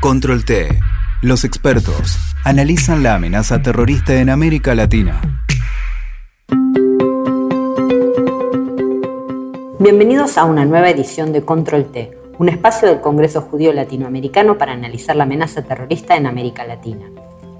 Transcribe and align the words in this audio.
Control 0.00 0.44
T. 0.44 0.68
Los 1.22 1.42
expertos 1.42 2.16
analizan 2.44 3.02
la 3.02 3.16
amenaza 3.16 3.62
terrorista 3.62 4.14
en 4.20 4.30
América 4.30 4.76
Latina. 4.76 5.20
Bienvenidos 9.80 10.38
a 10.38 10.44
una 10.44 10.64
nueva 10.64 10.88
edición 10.88 11.32
de 11.32 11.42
Control 11.42 11.86
T, 11.86 12.16
un 12.38 12.48
espacio 12.48 12.86
del 12.86 13.00
Congreso 13.00 13.40
Judío 13.40 13.72
Latinoamericano 13.72 14.56
para 14.56 14.70
analizar 14.70 15.16
la 15.16 15.24
amenaza 15.24 15.62
terrorista 15.62 16.16
en 16.16 16.28
América 16.28 16.64
Latina. 16.64 17.06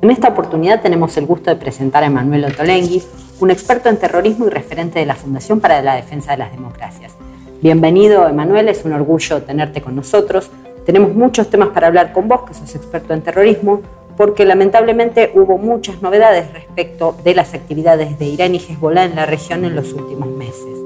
En 0.00 0.12
esta 0.12 0.28
oportunidad 0.28 0.80
tenemos 0.80 1.16
el 1.16 1.26
gusto 1.26 1.50
de 1.50 1.56
presentar 1.56 2.04
a 2.04 2.06
Emanuel 2.06 2.44
Otolengui, 2.44 3.02
un 3.40 3.50
experto 3.50 3.88
en 3.88 3.98
terrorismo 3.98 4.46
y 4.46 4.50
referente 4.50 5.00
de 5.00 5.06
la 5.06 5.16
Fundación 5.16 5.58
para 5.58 5.82
la 5.82 5.96
Defensa 5.96 6.30
de 6.30 6.38
las 6.38 6.52
Democracias. 6.52 7.16
Bienvenido, 7.60 8.28
Emanuel, 8.28 8.68
es 8.68 8.84
un 8.84 8.92
orgullo 8.92 9.42
tenerte 9.42 9.82
con 9.82 9.96
nosotros. 9.96 10.52
Tenemos 10.88 11.14
muchos 11.14 11.50
temas 11.50 11.68
para 11.68 11.88
hablar 11.88 12.14
con 12.14 12.28
vos, 12.28 12.44
que 12.48 12.54
sos 12.54 12.74
experto 12.74 13.12
en 13.12 13.20
terrorismo, 13.20 13.82
porque 14.16 14.46
lamentablemente 14.46 15.32
hubo 15.34 15.58
muchas 15.58 16.00
novedades 16.00 16.50
respecto 16.50 17.14
de 17.22 17.34
las 17.34 17.52
actividades 17.52 18.18
de 18.18 18.24
Irán 18.24 18.54
y 18.54 18.58
Hezbollah 18.58 19.04
en 19.04 19.14
la 19.14 19.26
región 19.26 19.66
en 19.66 19.76
los 19.76 19.92
últimos 19.92 20.30
meses. 20.30 20.78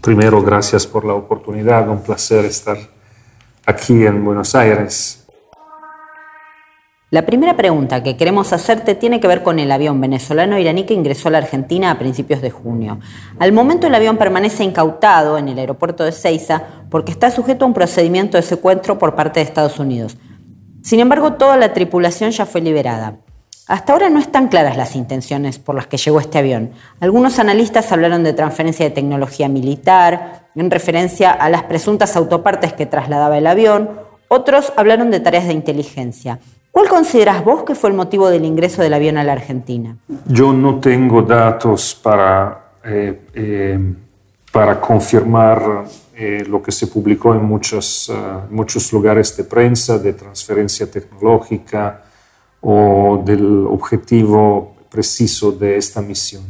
Primero, 0.00 0.40
gracias 0.40 0.86
por 0.86 1.04
la 1.04 1.12
oportunidad, 1.12 1.86
un 1.90 2.00
placer 2.00 2.46
estar 2.46 2.78
aquí 3.66 4.06
en 4.06 4.24
Buenos 4.24 4.54
Aires 4.54 5.19
la 7.10 7.26
primera 7.26 7.56
pregunta 7.56 8.04
que 8.04 8.16
queremos 8.16 8.52
hacerte 8.52 8.94
tiene 8.94 9.18
que 9.18 9.26
ver 9.26 9.42
con 9.42 9.58
el 9.58 9.72
avión 9.72 10.00
venezolano-iraní 10.00 10.84
que 10.84 10.94
ingresó 10.94 11.26
a 11.26 11.32
la 11.32 11.38
Argentina 11.38 11.90
a 11.90 11.98
principios 11.98 12.40
de 12.40 12.52
junio. 12.52 13.00
Al 13.40 13.50
momento 13.52 13.88
el 13.88 13.94
avión 13.96 14.16
permanece 14.16 14.62
incautado 14.62 15.36
en 15.36 15.48
el 15.48 15.58
aeropuerto 15.58 16.04
de 16.04 16.12
Ceiza 16.12 16.62
porque 16.88 17.10
está 17.10 17.32
sujeto 17.32 17.64
a 17.64 17.68
un 17.68 17.74
procedimiento 17.74 18.36
de 18.36 18.44
secuestro 18.44 18.96
por 18.98 19.16
parte 19.16 19.40
de 19.40 19.46
Estados 19.46 19.80
Unidos. 19.80 20.18
Sin 20.82 21.00
embargo, 21.00 21.32
toda 21.32 21.56
la 21.56 21.72
tripulación 21.72 22.30
ya 22.30 22.46
fue 22.46 22.60
liberada. 22.60 23.16
Hasta 23.66 23.92
ahora 23.92 24.08
no 24.08 24.20
están 24.20 24.46
claras 24.46 24.76
las 24.76 24.94
intenciones 24.94 25.58
por 25.58 25.74
las 25.74 25.88
que 25.88 25.96
llegó 25.96 26.20
este 26.20 26.38
avión. 26.38 26.70
Algunos 27.00 27.40
analistas 27.40 27.90
hablaron 27.90 28.22
de 28.22 28.34
transferencia 28.34 28.84
de 28.84 28.92
tecnología 28.92 29.48
militar, 29.48 30.48
en 30.54 30.70
referencia 30.70 31.32
a 31.32 31.50
las 31.50 31.64
presuntas 31.64 32.16
autopartes 32.16 32.72
que 32.72 32.86
trasladaba 32.86 33.36
el 33.36 33.48
avión, 33.48 33.90
otros 34.28 34.72
hablaron 34.76 35.10
de 35.10 35.18
tareas 35.18 35.46
de 35.46 35.54
inteligencia. 35.54 36.38
¿Cuál 36.70 36.88
consideras 36.88 37.44
vos 37.44 37.64
que 37.64 37.74
fue 37.74 37.90
el 37.90 37.96
motivo 37.96 38.30
del 38.30 38.44
ingreso 38.44 38.80
del 38.80 38.94
avión 38.94 39.18
a 39.18 39.24
la 39.24 39.32
Argentina? 39.32 39.96
Yo 40.26 40.52
no 40.52 40.78
tengo 40.78 41.22
datos 41.22 41.98
para, 42.00 42.74
eh, 42.84 43.22
eh, 43.34 43.94
para 44.52 44.80
confirmar 44.80 45.84
eh, 46.14 46.44
lo 46.48 46.62
que 46.62 46.70
se 46.70 46.86
publicó 46.86 47.34
en 47.34 47.44
muchos, 47.44 48.12
muchos 48.50 48.92
lugares 48.92 49.36
de 49.36 49.44
prensa 49.44 49.98
de 49.98 50.12
transferencia 50.12 50.88
tecnológica 50.88 52.04
o 52.60 53.20
del 53.24 53.66
objetivo 53.66 54.76
preciso 54.88 55.50
de 55.50 55.76
esta 55.76 56.00
misión. 56.00 56.44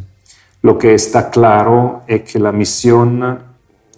Lo 0.62 0.76
que 0.76 0.92
está 0.92 1.30
claro 1.30 2.02
es 2.06 2.22
que 2.30 2.38
la 2.38 2.52
misión, 2.52 3.38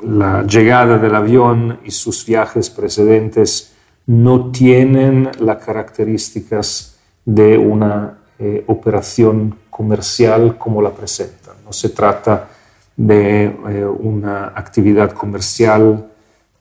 la 0.02 0.42
llegada 0.44 0.98
del 0.98 1.14
avión 1.16 1.80
y 1.84 1.90
sus 1.90 2.24
viajes 2.24 2.70
precedentes 2.70 3.71
no 4.06 4.50
tienen 4.50 5.30
las 5.40 5.64
características 5.64 6.98
de 7.24 7.56
una 7.56 8.18
eh, 8.38 8.64
operación 8.66 9.58
comercial 9.70 10.58
como 10.58 10.82
la 10.82 10.90
presentan. 10.90 11.56
No 11.64 11.72
se 11.72 11.90
trata 11.90 12.48
de 12.96 13.44
eh, 13.44 13.84
una 13.84 14.48
actividad 14.48 15.12
comercial 15.12 16.08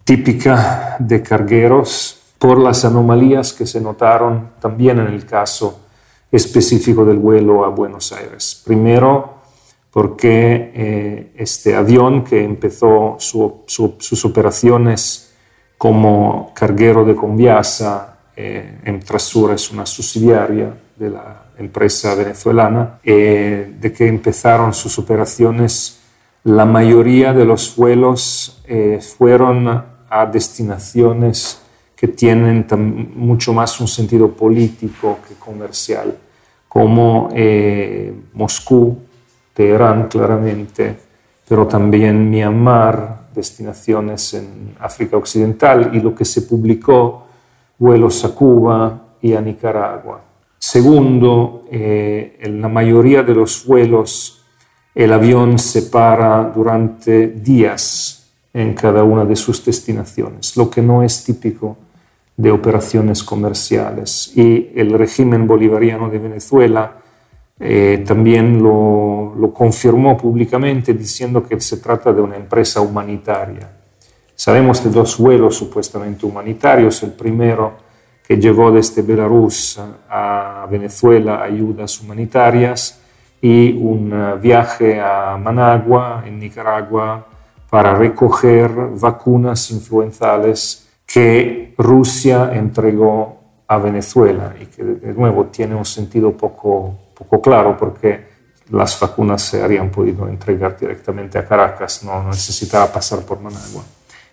típica 0.04 0.96
de 1.00 1.22
cargueros 1.22 2.22
por 2.38 2.60
las 2.60 2.86
anomalías 2.86 3.54
que 3.54 3.66
se 3.66 3.82
notaron 3.82 4.52
también 4.60 5.00
en 5.00 5.08
el 5.08 5.26
caso 5.26 5.82
específico 6.32 7.06
del 7.06 7.18
vuelo 7.18 7.66
a 7.66 7.70
Buenos 7.70 8.12
Aires. 8.14 8.62
Primero, 8.66 9.42
porque 9.92 10.72
eh, 10.74 11.32
este 11.36 11.76
avión 11.76 12.24
que 12.24 12.44
empezó 12.44 13.18
sus 13.20 14.26
operaciones 14.26 15.31
como 15.82 16.52
carguero 16.54 17.04
de 17.04 17.16
Conviasa, 17.16 18.16
eh, 18.36 19.02
Trasura 19.04 19.56
es 19.56 19.72
una 19.72 19.84
subsidiaria 19.84 20.72
de 20.96 21.10
la 21.10 21.46
empresa 21.58 22.14
venezolana, 22.14 23.00
eh, 23.04 23.74
de 23.80 23.92
que 23.92 24.06
empezaron 24.06 24.76
sus 24.76 25.00
operaciones, 25.00 26.00
la 26.44 26.66
mayoría 26.66 27.34
de 27.34 27.46
los 27.46 27.76
vuelos 27.76 28.62
eh, 28.68 29.00
fueron 29.02 29.68
a 30.08 30.26
destinaciones 30.28 31.64
que 31.96 32.10
tienen 32.10 32.68
mucho 33.16 33.52
más 33.52 33.82
un 33.82 33.88
sentido 33.88 34.30
político 34.34 35.18
que 35.28 35.34
comercial, 35.34 36.16
como 36.68 37.30
eh, 37.34 38.14
Moscú, 38.34 39.00
Teherán 39.52 40.10
claramente, 40.10 40.96
pero 41.50 41.66
también 41.66 42.30
Myanmar, 42.30 43.21
destinaciones 43.34 44.34
en 44.34 44.76
África 44.80 45.18
Occidental 45.18 45.92
y 45.94 46.00
lo 46.00 46.14
que 46.14 46.26
se 46.26 46.44
publicó, 46.44 47.28
vuelos 47.78 48.24
a 48.26 48.36
Cuba 48.36 49.02
y 49.22 49.34
a 49.34 49.42
Nicaragua. 49.42 50.22
Segundo, 50.58 51.66
eh, 51.72 52.38
en 52.40 52.62
la 52.62 52.68
mayoría 52.68 53.24
de 53.24 53.34
los 53.34 53.66
vuelos 53.66 54.42
el 54.94 55.14
avión 55.14 55.58
se 55.58 55.84
para 55.84 56.44
durante 56.44 57.30
días 57.30 58.30
en 58.54 58.74
cada 58.74 59.04
una 59.04 59.24
de 59.24 59.36
sus 59.36 59.64
destinaciones, 59.64 60.58
lo 60.58 60.70
que 60.70 60.82
no 60.82 61.02
es 61.02 61.24
típico 61.24 61.78
de 62.36 62.52
operaciones 62.52 63.24
comerciales. 63.24 64.36
Y 64.36 64.72
el 64.76 64.94
régimen 64.94 65.48
bolivariano 65.48 66.10
de 66.10 66.20
Venezuela 66.20 67.01
eh, 67.64 68.04
también 68.06 68.62
lo, 68.62 69.36
lo, 69.38 69.54
confirmó 69.54 70.18
públicamente 70.18 70.96
diciendo 70.96 71.44
que 71.44 71.60
se 71.60 71.78
trata 71.78 72.12
de 72.12 72.20
una 72.20 72.36
empresa 72.36 72.82
humanitaria. 72.82 73.70
Sabemos 74.34 74.84
de 74.84 74.90
dos 74.90 75.20
vuelos 75.20 75.58
supuestamente 75.58 76.26
humanitarios. 76.26 77.04
El 77.04 77.12
primero 77.12 77.74
que 78.28 78.38
llegó 78.38 78.72
desde 78.72 79.04
Belarus 79.04 79.80
a 80.10 80.66
Venezuela, 80.72 81.44
ayudas 81.44 82.02
humanitarias, 82.02 83.00
y 83.42 83.74
un 83.74 84.12
eh, 84.14 84.36
viaje 84.42 85.00
a 85.00 85.38
Managua, 85.38 86.24
en 86.26 86.40
Nicaragua, 86.40 87.26
para 87.70 87.96
recoger 87.96 88.72
vacunas 89.00 89.72
influenzales 89.72 90.90
que 91.06 91.74
Rusia 91.78 92.52
entregó 92.54 93.40
a 93.68 93.78
Venezuela 93.78 94.54
y 94.60 94.66
que 94.66 94.84
de 94.84 95.14
nuevo 95.14 95.46
tiene 95.46 95.76
un 95.76 95.86
sentido 95.86 96.32
poco 96.32 96.96
poco 97.22 97.42
claro 97.42 97.78
porque 97.78 98.32
las 98.72 99.00
vacunas 99.00 99.42
se 99.42 99.62
habrían 99.62 99.92
podido 99.92 100.28
entregar 100.28 100.78
directamente 100.78 101.38
a 101.38 101.46
Caracas, 101.46 102.04
no 102.04 102.24
necesitaba 102.24 102.92
pasar 102.92 103.20
por 103.20 103.40
Managua. 103.40 103.84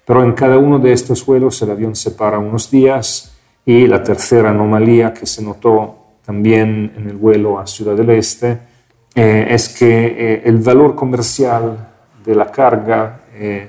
Pero 0.04 0.22
en 0.22 0.32
cada 0.32 0.56
uno 0.56 0.78
de 0.78 0.93
estos 0.93 1.27
vuelos 1.27 1.60
el 1.60 1.71
avión 1.71 1.94
se 1.94 2.12
para 2.12 2.38
unos 2.38 2.71
días 2.71 3.37
y 3.66 3.87
la 3.87 4.03
tercera 4.03 4.50
anomalía 4.50 5.12
que 5.12 5.27
se 5.27 5.43
notó 5.43 5.97
también 6.25 6.93
en 6.97 7.09
el 7.09 7.16
vuelo 7.16 7.59
a 7.59 7.66
Ciudad 7.66 7.94
del 7.94 8.10
Este 8.10 8.59
eh, 9.15 9.47
es 9.50 9.69
que 9.69 10.06
eh, 10.06 10.43
el 10.44 10.59
valor 10.59 10.94
comercial 10.94 11.88
de 12.25 12.34
la 12.34 12.50
carga 12.50 13.21
eh, 13.34 13.69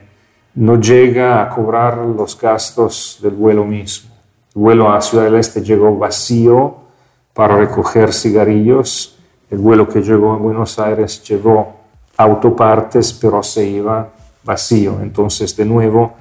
no 0.56 0.80
llega 0.80 1.42
a 1.42 1.50
cobrar 1.50 1.98
los 1.98 2.40
gastos 2.40 3.20
del 3.22 3.34
vuelo 3.34 3.66
mismo. 3.66 4.16
El 4.56 4.62
vuelo 4.62 4.92
a 4.92 5.02
Ciudad 5.02 5.26
del 5.26 5.36
Este 5.36 5.62
llegó 5.62 5.98
vacío 5.98 6.89
para 7.34 7.58
recoger 7.58 8.14
cigarrillos. 8.14 9.18
El 9.50 9.60
vuelo 9.60 9.88
que 9.88 10.02
llegó 10.02 10.34
a 10.34 10.38
Buenos 10.38 10.78
Aires 10.80 11.24
llevó 11.24 11.80
autopartes, 12.18 13.14
pero 13.14 13.42
se 13.42 13.66
iba 13.66 14.10
vacío. 14.44 15.00
Entonces, 15.02 15.56
de 15.56 15.66
nuevo, 15.66 16.14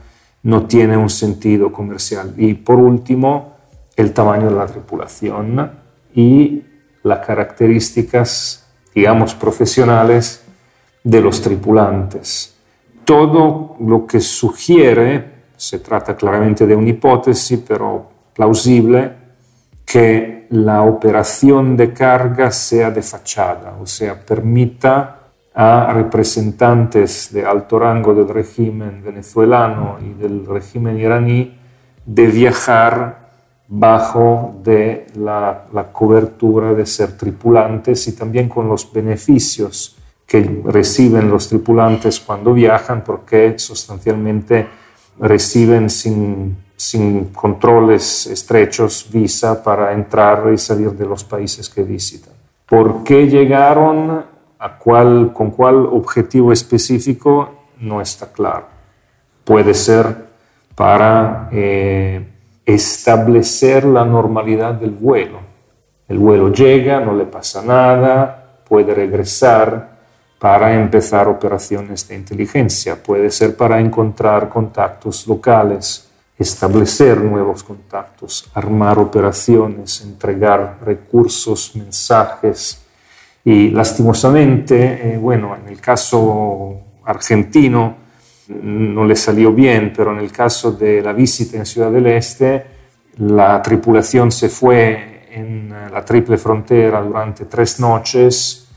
no 0.44 0.66
tiene 0.66 0.96
un 0.96 1.10
sentido 1.10 1.72
comercial. 1.72 2.34
Y 2.36 2.54
por 2.54 2.78
último, 2.78 3.56
el 3.96 4.12
tamaño 4.12 4.49
de 4.49 4.55
la 4.55 4.66
tripulación 4.66 5.70
y 6.14 6.62
las 7.02 7.26
características, 7.26 8.66
digamos, 8.94 9.34
profesionales 9.34 10.44
de 11.02 11.20
los 11.20 11.40
tripulantes. 11.43 12.55
Todo 13.05 13.76
lo 13.81 14.06
que 14.06 14.20
sugiere, 14.20 15.38
se 15.56 15.81
trata 15.81 16.14
claramente 16.14 16.66
de 16.66 16.76
una 16.76 16.90
hipótesis, 16.90 17.60
pero 17.66 18.08
plausible, 18.34 19.12
que 19.90 20.46
la 20.50 20.82
operación 20.82 21.75
de 21.75 21.94
carga 21.94 22.50
sea 22.50 22.90
de 22.90 23.00
fachada, 23.00 23.79
o 23.81 23.87
sea, 23.87 24.20
permita 24.20 25.19
a 25.55 25.93
representantes 25.94 27.32
de 27.32 27.46
alto 27.46 27.79
rango 27.79 28.12
del 28.12 28.29
régimen 28.29 29.02
venezolano 29.02 29.96
y 29.99 30.12
del 30.12 30.44
régimen 30.44 30.99
iraní 30.99 31.58
de 32.05 32.26
viajar 32.26 33.31
bajo 33.67 34.61
de 34.62 35.06
la, 35.17 35.64
cobertura 35.91 36.75
de 36.75 36.84
ser 36.84 37.17
tripulantes 37.17 38.08
y 38.08 38.12
también 38.12 38.50
con 38.50 38.69
los 38.69 38.93
beneficios 38.93 39.96
que 40.26 40.62
reciben 40.67 41.31
los 41.31 41.49
tripulantes 41.49 42.20
cuando 42.20 42.52
viajan, 42.52 43.02
porque 43.02 43.58
sustancialmente 43.58 44.69
reciben 45.19 45.88
sin 45.88 46.68
sin 46.78 47.26
controles 47.26 48.28
estrechos 48.28 49.08
visa 49.12 49.60
para 49.62 49.92
entrar 49.92 50.44
y 50.54 50.58
salir 50.58 50.92
de 50.92 51.06
los 51.06 51.25
países 51.25 51.69
que 51.69 51.82
visitan. 51.82 52.32
¿Por 52.66 53.02
qué 53.02 53.26
llegaron? 53.26 54.25
¿Con 54.78 55.50
cuál 55.50 55.86
objetivo 55.86 56.52
específico? 56.52 57.66
No 57.80 58.00
está 58.00 58.30
claro. 58.32 58.66
Puede 59.44 59.75
ser 59.75 60.28
para 60.76 61.48
eh, 61.50 62.25
establecer 62.64 63.84
la 63.84 64.04
normalidad 64.04 64.74
del 64.74 64.90
vuelo. 64.90 65.40
El 66.06 66.19
vuelo 66.19 66.52
llega, 66.52 67.00
no 67.00 67.12
le 67.12 67.24
pasa 67.24 67.60
nada, 67.60 68.60
puede 68.69 68.94
regresar 68.94 69.98
para 70.38 70.74
empezar 70.74 71.26
operaciones 71.26 72.06
de 72.06 72.14
inteligencia, 72.14 73.02
puede 73.02 73.31
ser 73.31 73.56
para 73.56 73.81
encontrar 73.81 74.48
contactos 74.48 75.26
locales, 75.26 76.07
establecer 76.38 77.19
nuevos 77.19 77.64
contactos, 77.64 78.49
armar 78.55 78.99
operaciones, 78.99 80.02
entregar 80.02 80.79
recursos, 80.85 81.75
mensajes. 81.75 82.85
Y 83.44 83.70
lastimosamente, 83.70 85.14
eh, 85.14 85.19
bueno, 85.19 85.56
en 85.56 85.69
el 85.69 85.81
caso 85.81 86.81
argentino 87.05 87.96
no 88.49 89.05
le 89.05 89.17
salió 89.17 89.52
bien, 89.52 89.93
pero 89.94 90.12
en 90.12 90.19
el 90.19 90.31
caso 90.31 90.73
de 90.73 91.02
la 91.02 91.12
visita 91.12 91.56
en 91.56 91.67
Ciudad 91.67 91.90
del 91.90 92.06
Este, 92.06 92.64
la 93.19 93.61
tripulación 93.61 94.31
se 94.31 94.49
fue 94.49 95.26
en 95.31 95.75
la 95.93 96.05
triple 96.05 96.38
frontera 96.38 97.02
durante 97.02 97.46
tres 97.46 97.81
noches 97.81 98.69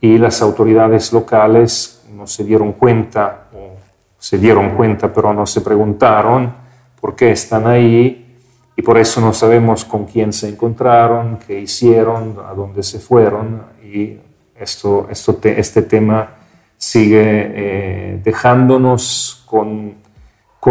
y 0.00 0.16
las 0.16 0.40
autoridades 0.40 1.12
locales 1.12 2.02
no 2.14 2.26
se 2.26 2.44
dieron 2.44 2.72
cuenta, 2.72 3.48
o 3.54 3.76
se 4.18 4.38
dieron 4.38 4.70
cuenta 4.70 5.12
pero 5.12 5.32
no 5.32 5.46
se 5.46 5.60
preguntaron 5.60 6.59
por 7.00 7.16
qué 7.16 7.32
están 7.32 7.66
ahí 7.66 8.36
y 8.76 8.82
por 8.82 8.98
eso 8.98 9.20
no 9.20 9.32
sabemos 9.32 9.84
con 9.84 10.06
quién 10.06 10.32
se 10.32 10.48
encontraron, 10.48 11.38
qué 11.46 11.60
hicieron, 11.60 12.36
a 12.48 12.54
dónde 12.54 12.82
se 12.82 12.98
fueron 12.98 13.62
y 13.82 14.16
esto, 14.54 15.08
esto 15.10 15.38
este 15.42 15.82
tema 15.82 16.36
sigue 16.80 17.20
eh, 17.22 18.20
dejándonos 18.24 19.44
con, 19.46 19.98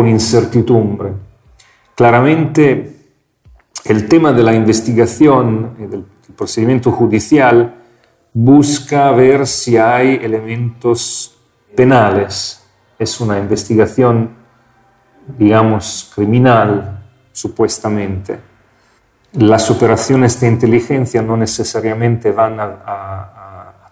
incertidumbre. 0.07 1.11
Claramente 1.93 2.95
el 3.85 4.07
tema 4.07 4.31
de 4.31 4.43
la 4.43 4.53
investigación 4.53 5.75
y 5.79 5.85
del 5.85 6.05
procedimiento 6.35 6.91
judicial 6.91 7.75
busca 8.33 9.11
ver 9.11 9.45
si 9.45 9.77
hay 9.77 10.19
elementos 10.21 11.37
penales. 11.75 12.63
Es 12.97 13.19
una 13.19 13.37
investigación, 13.37 14.35
digamos, 15.37 16.11
criminal, 16.13 17.03
supuestamente. 17.31 18.39
Las 19.33 19.69
operaciones 19.69 20.39
de 20.39 20.47
inteligencia 20.47 21.21
no 21.21 21.37
necesariamente 21.37 22.31
van 22.31 22.59
a, 22.59 22.75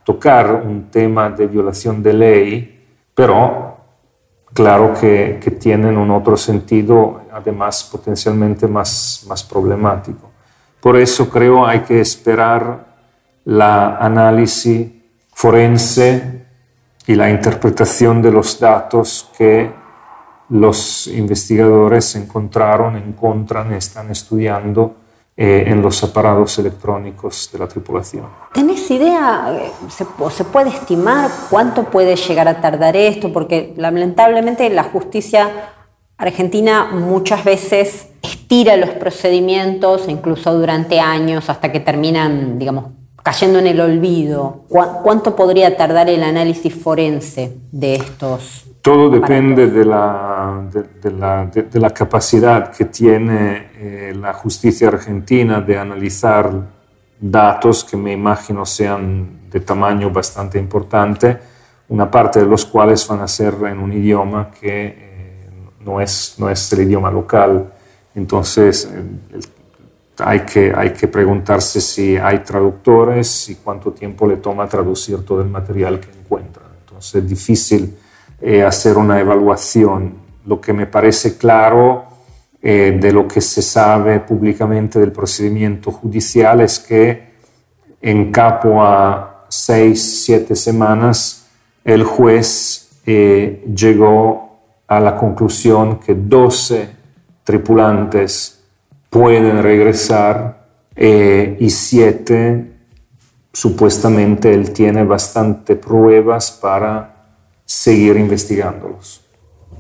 tocar 0.03 0.53
un 0.53 0.89
tema 0.89 1.29
de 1.29 1.47
violación 1.47 2.01
de 2.01 2.13
ley, 2.13 2.87
pero 3.13 3.75
claro 4.53 4.93
que, 4.93 5.37
que, 5.41 5.51
tienen 5.51 5.97
un 5.97 6.11
otro 6.11 6.37
sentido, 6.37 7.23
además 7.33 7.83
potencialmente 7.91 8.67
más, 8.67 9.25
más 9.27 9.43
problemático. 9.43 10.31
Por 10.79 10.95
eso 10.95 11.29
creo 11.29 11.67
hay 11.67 11.81
que 11.81 11.99
esperar 11.99 12.85
la 13.43 13.97
análisis 13.97 14.89
forense 15.33 16.45
y 17.05 17.15
la 17.15 17.29
interpretación 17.29 18.21
de 18.21 18.31
los 18.31 18.59
datos 18.59 19.29
que 19.37 19.71
los 20.49 21.07
investigadores 21.07 22.15
encontraron, 22.15 22.95
encuentran, 22.95 23.73
están 23.73 24.11
estudiando 24.11 24.95
eh, 25.35 25.65
en 25.67 25.81
los 25.81 26.03
aparatos 26.03 26.57
electrónicos 26.59 27.49
de 27.51 27.59
la 27.59 27.67
tripulación. 27.67 28.25
¿Tenés 28.53 28.89
idea, 28.89 29.53
eh, 29.53 29.71
se, 29.89 30.05
se, 30.31 30.43
puede 30.45 30.69
estimar 30.69 31.29
cuánto 31.49 31.83
puede 31.83 32.15
llegar 32.15 32.47
a 32.47 32.59
tardar 32.59 32.95
esto? 32.95 33.31
Porque 33.31 33.73
lamentablemente 33.77 34.69
la 34.69 34.83
justicia 34.83 35.73
argentina 36.17 36.85
muchas 36.91 37.43
veces 37.43 38.07
estira 38.23 38.77
los 38.77 38.89
procedimientos, 38.91 40.07
incluso 40.07 40.53
durante 40.57 40.99
años, 40.99 41.49
hasta 41.49 41.71
que 41.71 41.81
terminan, 41.81 42.57
digamos, 42.57 42.85
cayendo 43.27 43.59
en 43.59 43.67
el 43.67 43.81
olvido? 43.81 44.63
¿Cuánto 44.69 45.35
podría 45.35 45.75
tardar 45.75 46.09
el 46.09 46.23
análisis 46.23 46.73
forense 46.73 47.57
de 47.73 47.95
estos? 47.95 48.67
Todo 48.81 49.09
depende 49.09 49.67
de 49.67 49.83
la, 49.83 50.63
de, 50.71 51.11
la, 51.11 51.45
de 51.45 51.77
la, 51.77 51.89
capacidad 51.89 52.71
que 52.71 52.85
tiene 52.85 53.67
eh, 53.75 54.13
la 54.17 54.31
justicia 54.31 54.87
argentina 54.87 55.59
de 55.59 55.77
analizar 55.77 56.49
datos 57.19 57.83
que 57.83 57.97
me 57.97 58.13
imagino 58.13 58.65
sean 58.65 59.49
de 59.51 59.59
tamaño 59.59 60.09
bastante 60.09 60.57
importante, 60.57 61.37
una 61.89 62.09
parte 62.09 62.39
de 62.39 62.45
los 62.45 62.63
cuales 62.63 63.05
van 63.09 63.19
a 63.19 63.27
ser 63.27 63.55
en 63.65 63.79
un 63.79 63.91
idioma 63.91 64.51
que 64.51 64.85
eh, 64.87 65.49
no, 65.81 65.99
es, 65.99 66.35
no 66.37 66.49
es 66.49 66.71
el 66.71 66.83
idioma 66.83 67.11
local. 67.11 67.73
Entonces, 68.15 68.89
el, 69.33 69.56
hay 70.19 70.41
que, 70.41 70.73
hay 70.75 70.91
que 70.91 71.07
preguntarse 71.07 71.79
si 71.81 72.17
hay 72.17 72.39
traductores 72.39 73.49
y 73.49 73.55
cuánto 73.55 73.91
tiempo 73.91 74.27
le 74.27 74.37
toma 74.37 74.67
traducir 74.67 75.23
todo 75.23 75.41
el 75.41 75.49
material 75.49 75.99
que 75.99 76.09
encuentran. 76.09 76.67
Entonces 76.79 77.23
es 77.23 77.29
difícil 77.29 77.95
eh, 78.41 78.63
hacer 78.63 78.97
una 78.97 79.19
evaluación. 79.19 80.15
Lo 80.45 80.59
que 80.59 80.73
me 80.73 80.87
parece 80.87 81.37
claro 81.37 82.05
eh, 82.61 82.97
de 82.99 83.11
lo 83.11 83.27
que 83.27 83.41
se 83.41 83.61
sabe 83.61 84.19
públicamente 84.19 84.99
del 84.99 85.11
procedimiento 85.11 85.91
judicial 85.91 86.61
es 86.61 86.79
que 86.79 87.27
en 88.01 88.31
capo 88.31 88.81
a 88.81 89.45
seis, 89.49 90.23
siete 90.25 90.55
semanas 90.55 91.47
el 91.83 92.03
juez 92.03 92.89
eh, 93.05 93.63
llegó 93.73 94.59
a 94.87 94.99
la 94.99 95.15
conclusión 95.15 95.99
que 95.99 96.15
12 96.15 96.89
tripulantes 97.43 98.56
pueden 99.17 99.63
regresar 99.63 100.67
eh, 100.95 101.57
y 101.59 101.71
siete, 101.71 102.71
supuestamente 103.51 104.53
él 104.53 104.71
tiene 104.73 105.03
bastante 105.03 105.75
pruebas 105.75 106.51
para 106.51 107.15
seguir 107.65 108.15
investigándolos. 108.17 109.23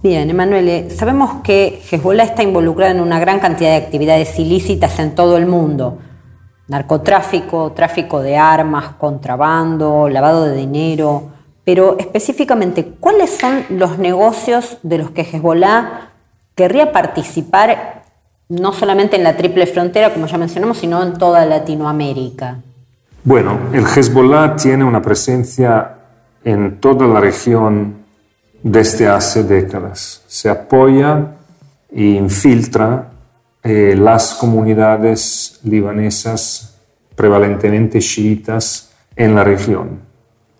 Bien, 0.01 0.27
Emanuele, 0.27 0.89
sabemos 0.89 1.43
que 1.43 1.83
Hezbollah 1.87 2.23
está 2.23 2.41
involucrada 2.41 2.93
en 2.93 2.99
una 2.99 3.19
gran 3.19 3.39
cantidad 3.39 3.69
de 3.69 3.75
actividades 3.75 4.39
ilícitas 4.39 4.97
en 4.97 5.13
todo 5.13 5.37
el 5.37 5.45
mundo. 5.45 5.99
Narcotráfico, 6.67 7.73
tráfico 7.73 8.21
de 8.21 8.37
armas, 8.37 8.95
contrabando, 8.97 10.09
lavado 10.09 10.45
de 10.45 10.55
dinero. 10.55 11.29
Pero 11.63 11.95
específicamente, 11.99 12.95
¿cuáles 12.99 13.37
son 13.37 13.65
los 13.69 13.99
negocios 13.99 14.79
de 14.81 14.97
los 14.97 15.11
que 15.11 15.21
Hezbollah 15.21 16.09
querría 16.55 16.91
participar 16.91 17.96
no 18.49 18.73
solamente 18.73 19.15
en 19.15 19.23
la 19.23 19.35
triple 19.35 19.67
frontera, 19.67 20.13
como 20.13 20.27
ya 20.27 20.37
mencionamos, 20.37 20.77
sino 20.77 21.03
en 21.03 21.13
toda 21.17 21.45
Latinoamérica? 21.45 22.59
Bueno, 23.23 23.59
el 23.73 23.85
Hezbollah 23.85 24.55
tiene 24.55 24.83
una 24.83 25.01
presencia 25.01 25.95
en 26.43 26.79
toda 26.79 27.07
la 27.07 27.19
región 27.19 28.05
desde 28.63 29.07
hace 29.07 29.43
décadas. 29.43 30.23
Se 30.27 30.49
apoya 30.49 31.33
e 31.91 32.03
infiltra 32.03 33.09
eh, 33.63 33.95
las 33.97 34.35
comunidades 34.35 35.59
libanesas 35.63 36.77
prevalentemente 37.15 37.99
chiitas 37.99 38.91
en 39.15 39.35
la 39.35 39.43
región. 39.43 39.99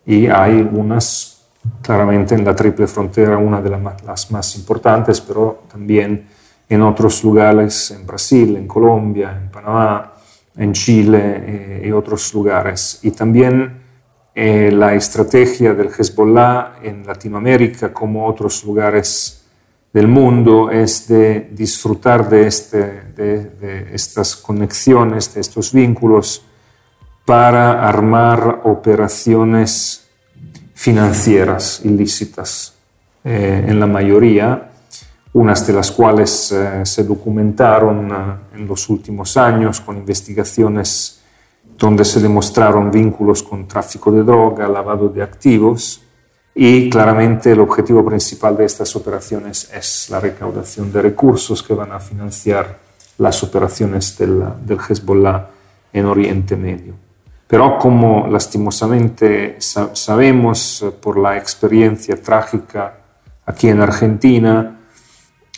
Y 0.05 0.27
hay 0.27 0.67
unas, 0.71 1.45
claramente 1.81 2.35
en 2.35 2.43
la 2.43 2.55
triple 2.55 2.87
frontera, 2.87 3.37
una 3.37 3.61
de 3.61 3.69
las 4.05 4.31
más 4.31 4.55
importantes, 4.57 5.21
pero 5.21 5.63
también 5.71 6.27
en 6.69 6.81
otros 6.81 7.23
lugares, 7.23 7.91
en 7.91 8.05
Brasil, 8.05 8.57
en 8.57 8.67
Colombia, 8.67 9.37
en 9.41 9.49
Panamá, 9.49 10.13
en 10.57 10.73
Chile 10.73 11.21
eh, 11.23 11.83
y 11.85 11.91
otros 11.91 12.33
lugares. 12.33 12.99
Y 13.03 13.11
también 13.11 13.81
eh, 14.35 14.71
la 14.71 14.93
estrategia 14.93 15.73
del 15.73 15.89
Hezbollah 15.89 16.75
en 16.83 17.05
Latinoamérica, 17.05 17.93
como 17.93 18.27
otros 18.27 18.63
lugares 18.65 19.45
del 19.93 20.07
mundo, 20.07 20.69
es 20.69 21.07
de 21.07 21.49
disfrutar 21.51 22.29
de, 22.29 22.47
este, 22.47 22.77
de, 23.15 23.89
estas 23.93 24.35
conexiones, 24.35 25.33
de 25.33 25.41
estos 25.41 25.71
vínculos, 25.71 26.43
para 27.25 27.87
armar 27.87 28.61
operaciones 28.65 30.07
financieras 30.73 31.81
ilícitas, 31.83 32.75
eh, 33.23 33.65
en 33.67 33.79
la 33.79 33.87
mayoría, 33.87 34.69
unas 35.33 35.65
de 35.67 35.73
las 35.73 35.91
cuales 35.91 36.51
eh, 36.51 36.85
se 36.85 37.03
documentaron 37.03 38.11
eh, 38.11 38.57
en 38.57 38.67
los 38.67 38.89
últimos 38.89 39.37
años 39.37 39.81
con 39.81 39.97
investigaciones 39.97 41.21
donde 41.77 42.03
se 42.05 42.19
demostraron 42.19 42.89
vínculos 42.89 43.43
con 43.43 43.67
tráfico 43.67 44.11
de 44.11 44.23
droga, 44.23 44.67
lavado 44.67 45.09
de 45.09 45.21
activos, 45.21 46.01
y 46.55 46.89
claramente 46.89 47.51
el 47.51 47.59
objetivo 47.59 48.03
principal 48.03 48.57
de 48.57 48.65
estas 48.65 48.95
operaciones 48.95 49.69
es 49.71 50.09
la 50.09 50.19
recaudación 50.19 50.91
de 50.91 51.03
recursos 51.03 51.61
que 51.61 51.75
van 51.75 51.91
a 51.91 51.99
financiar 51.99 52.79
las 53.19 53.43
operaciones 53.43 54.17
del, 54.17 54.43
del 54.65 54.79
Hezbollah 54.79 55.47
en 55.93 56.05
Oriente 56.05 56.55
Medio. 56.55 56.93
Pero 57.47 57.77
como 57.77 58.27
lastimosamente 58.27 59.57
sabemos 59.59 60.81
eh, 60.81 60.91
por 60.91 61.17
la 61.17 61.37
experiencia 61.37 62.21
trágica 62.21 62.97
aquí 63.45 63.69
en 63.69 63.81
Argentina, 63.81 64.76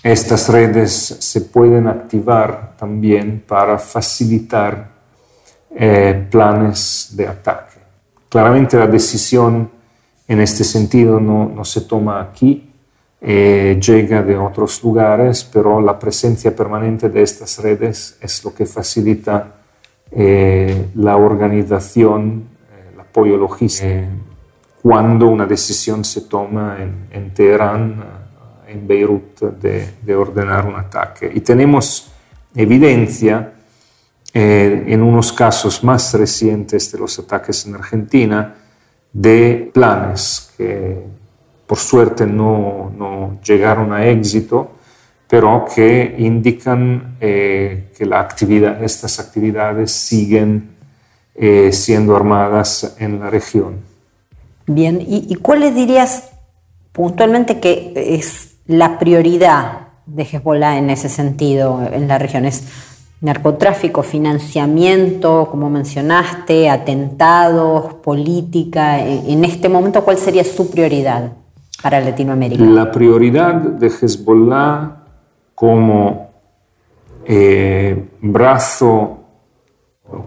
estas 0.03 0.47
redes 0.47 0.91
se 0.93 1.41
pueden 1.41 1.87
activar 1.87 2.77
también 2.77 3.43
para 3.45 3.77
facilitar 3.77 4.91
eh, 5.75 6.27
planes 6.31 7.13
de 7.15 7.27
ataque. 7.27 7.79
Claramente 8.29 8.77
la 8.77 8.87
decisión 8.87 9.69
en 10.27 10.39
este 10.39 10.63
sentido 10.63 11.19
no, 11.19 11.65
se 11.65 11.81
toma 11.81 12.21
aquí, 12.21 12.71
eh, 13.19 13.77
llega 13.85 14.21
de 14.21 14.37
otros 14.37 14.81
lugares, 14.83 15.43
pero 15.43 15.81
la 15.81 15.99
presencia 15.99 16.55
permanente 16.55 17.09
de 17.09 17.21
estas 17.21 17.59
redes 17.59 18.17
es 18.21 18.43
lo 18.45 18.53
que 18.53 18.65
facilita 18.65 19.55
eh, 20.11 20.91
la 20.95 21.17
organización, 21.17 22.45
el 22.93 22.99
apoyo 22.99 23.35
logístico. 23.35 23.89
cuando 24.81 25.27
una 25.27 25.45
decisión 25.45 26.05
se 26.05 26.21
toma 26.21 26.77
en 27.11 27.33
Teherán, 27.33 28.18
en 28.69 28.87
Beirut, 28.87 29.39
de, 29.39 29.89
de, 30.01 30.15
ordenar 30.15 30.65
un 30.65 30.75
ataque. 30.75 31.31
Y 31.33 31.41
tenemos 31.41 32.11
evidencia 32.55 33.53
eh, 34.33 34.83
en 34.87 35.01
unos 35.01 35.33
casos 35.33 35.83
más 35.83 36.13
recientes 36.13 36.91
de 36.91 36.99
los 36.99 37.17
ataques 37.17 37.65
en 37.65 37.75
Argentina 37.75 38.55
de 39.11 39.71
planes 39.73 40.53
que 40.55 41.03
por 41.65 41.77
suerte 41.79 42.27
no, 42.27 42.91
no 42.95 43.39
llegaron 43.43 43.91
a 43.91 44.05
éxito, 44.05 44.71
pero 45.27 45.65
que 45.73 46.15
indican 46.17 47.17
eh, 47.21 47.91
que 47.97 48.05
la 48.05 48.19
actividad, 48.19 48.83
estas 48.83 49.19
actividades 49.19 49.91
siguen 49.91 50.71
eh, 51.35 51.71
siendo 51.71 52.15
armadas 52.15 52.95
en 52.99 53.19
la 53.19 53.29
región. 53.29 53.77
Bien, 54.67 55.01
¿y, 55.01 55.25
¿y 55.27 55.35
cuáles 55.35 55.73
dirías 55.73 56.29
puntualmente 56.91 57.59
que 57.59 57.93
es 57.95 58.57
la 58.69 58.99
prioridad 58.99 59.87
de 60.05 60.23
Hezbollah 60.23 60.77
en 60.77 60.91
ese 60.91 61.09
sentido 61.09 61.81
en 61.91 62.07
la 62.07 62.19
región? 62.19 62.45
¿Es 62.45 62.63
narcotráfico, 63.21 64.03
financiamiento, 64.03 65.47
como 65.49 65.69
mencionaste, 65.69 66.69
atentados, 66.69 67.95
política. 67.95 68.99
En 69.03 69.43
este 69.43 69.67
momento, 69.67 70.03
¿cuál 70.03 70.17
sería 70.17 70.43
su 70.43 70.71
prioridad 70.71 71.33
para 71.81 71.99
Latinoamérica? 71.99 72.63
La 72.63 72.91
prioridad 72.91 73.55
de 73.55 73.87
Hezbollah 73.87 75.03
como 75.53 76.29
eh, 77.25 78.09
brazo, 78.21 79.17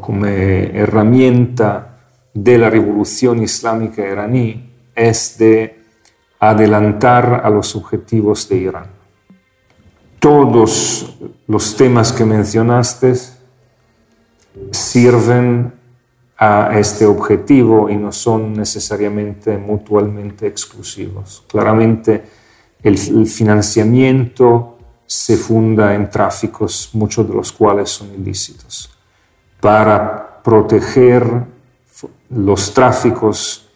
como 0.00 0.26
herramienta 0.26 1.96
de 2.34 2.58
la 2.58 2.68
revolución 2.68 3.42
islámica 3.42 4.06
iraní 4.06 4.70
es 4.94 5.38
de 5.38 5.81
adelantar 6.50 7.42
a 7.44 7.50
los 7.50 7.74
objetivos 7.76 8.48
de 8.48 8.56
Irán 8.56 9.02
todos 10.22 11.16
los 11.48 11.76
temas 11.76 12.12
que 12.12 12.24
mencionaste 12.24 13.12
sirven 14.70 15.72
a 16.38 16.78
este 16.78 17.06
objetivo 17.06 17.90
y 17.90 17.96
no 17.96 18.12
son 18.12 18.52
necesariamente 18.52 19.58
mutuamente 19.58 20.46
exclusivos. 20.46 21.42
Claramente 21.48 22.24
el, 22.84 22.96
financiamiento 23.26 24.78
se 25.04 25.36
funda 25.36 25.92
en 25.92 26.08
tráficos, 26.08 26.90
muchos 26.92 27.28
de 27.28 27.34
los 27.34 27.50
cuales 27.50 27.90
son 27.90 28.14
ilícitos. 28.14 28.96
Para 29.60 30.40
proteger 30.40 31.26
los 32.30 32.72
tráficos 32.72 33.71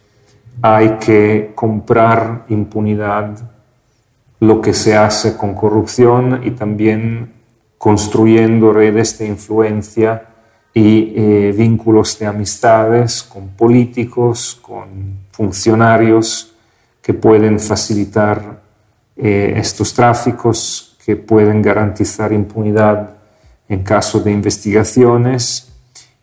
hay 0.61 0.97
que 0.97 1.51
comprar 1.55 2.45
impunidad 2.49 3.37
lo 4.39 4.61
que 4.61 4.73
se 4.73 4.95
hace 4.95 5.35
con 5.35 5.55
corrupción 5.55 6.41
y 6.43 6.51
también 6.51 7.33
construyendo 7.77 8.73
redes 8.73 9.17
de 9.17 9.27
influencia 9.27 10.23
y 10.73 11.13
eh, 11.15 11.53
vínculos 11.57 12.19
de 12.19 12.27
amistades 12.27 13.23
con 13.23 13.49
políticos, 13.49 14.59
con 14.61 15.27
funcionarios 15.31 16.53
que 17.01 17.13
pueden 17.13 17.59
facilitar 17.59 18.61
eh, 19.15 19.53
estos 19.55 19.93
tráficos, 19.93 20.97
que 21.03 21.15
pueden 21.15 21.61
garantizar 21.61 22.31
impunidad 22.31 23.15
en 23.69 23.83
caso 23.83 24.19
de 24.19 24.31
investigaciones 24.31 25.73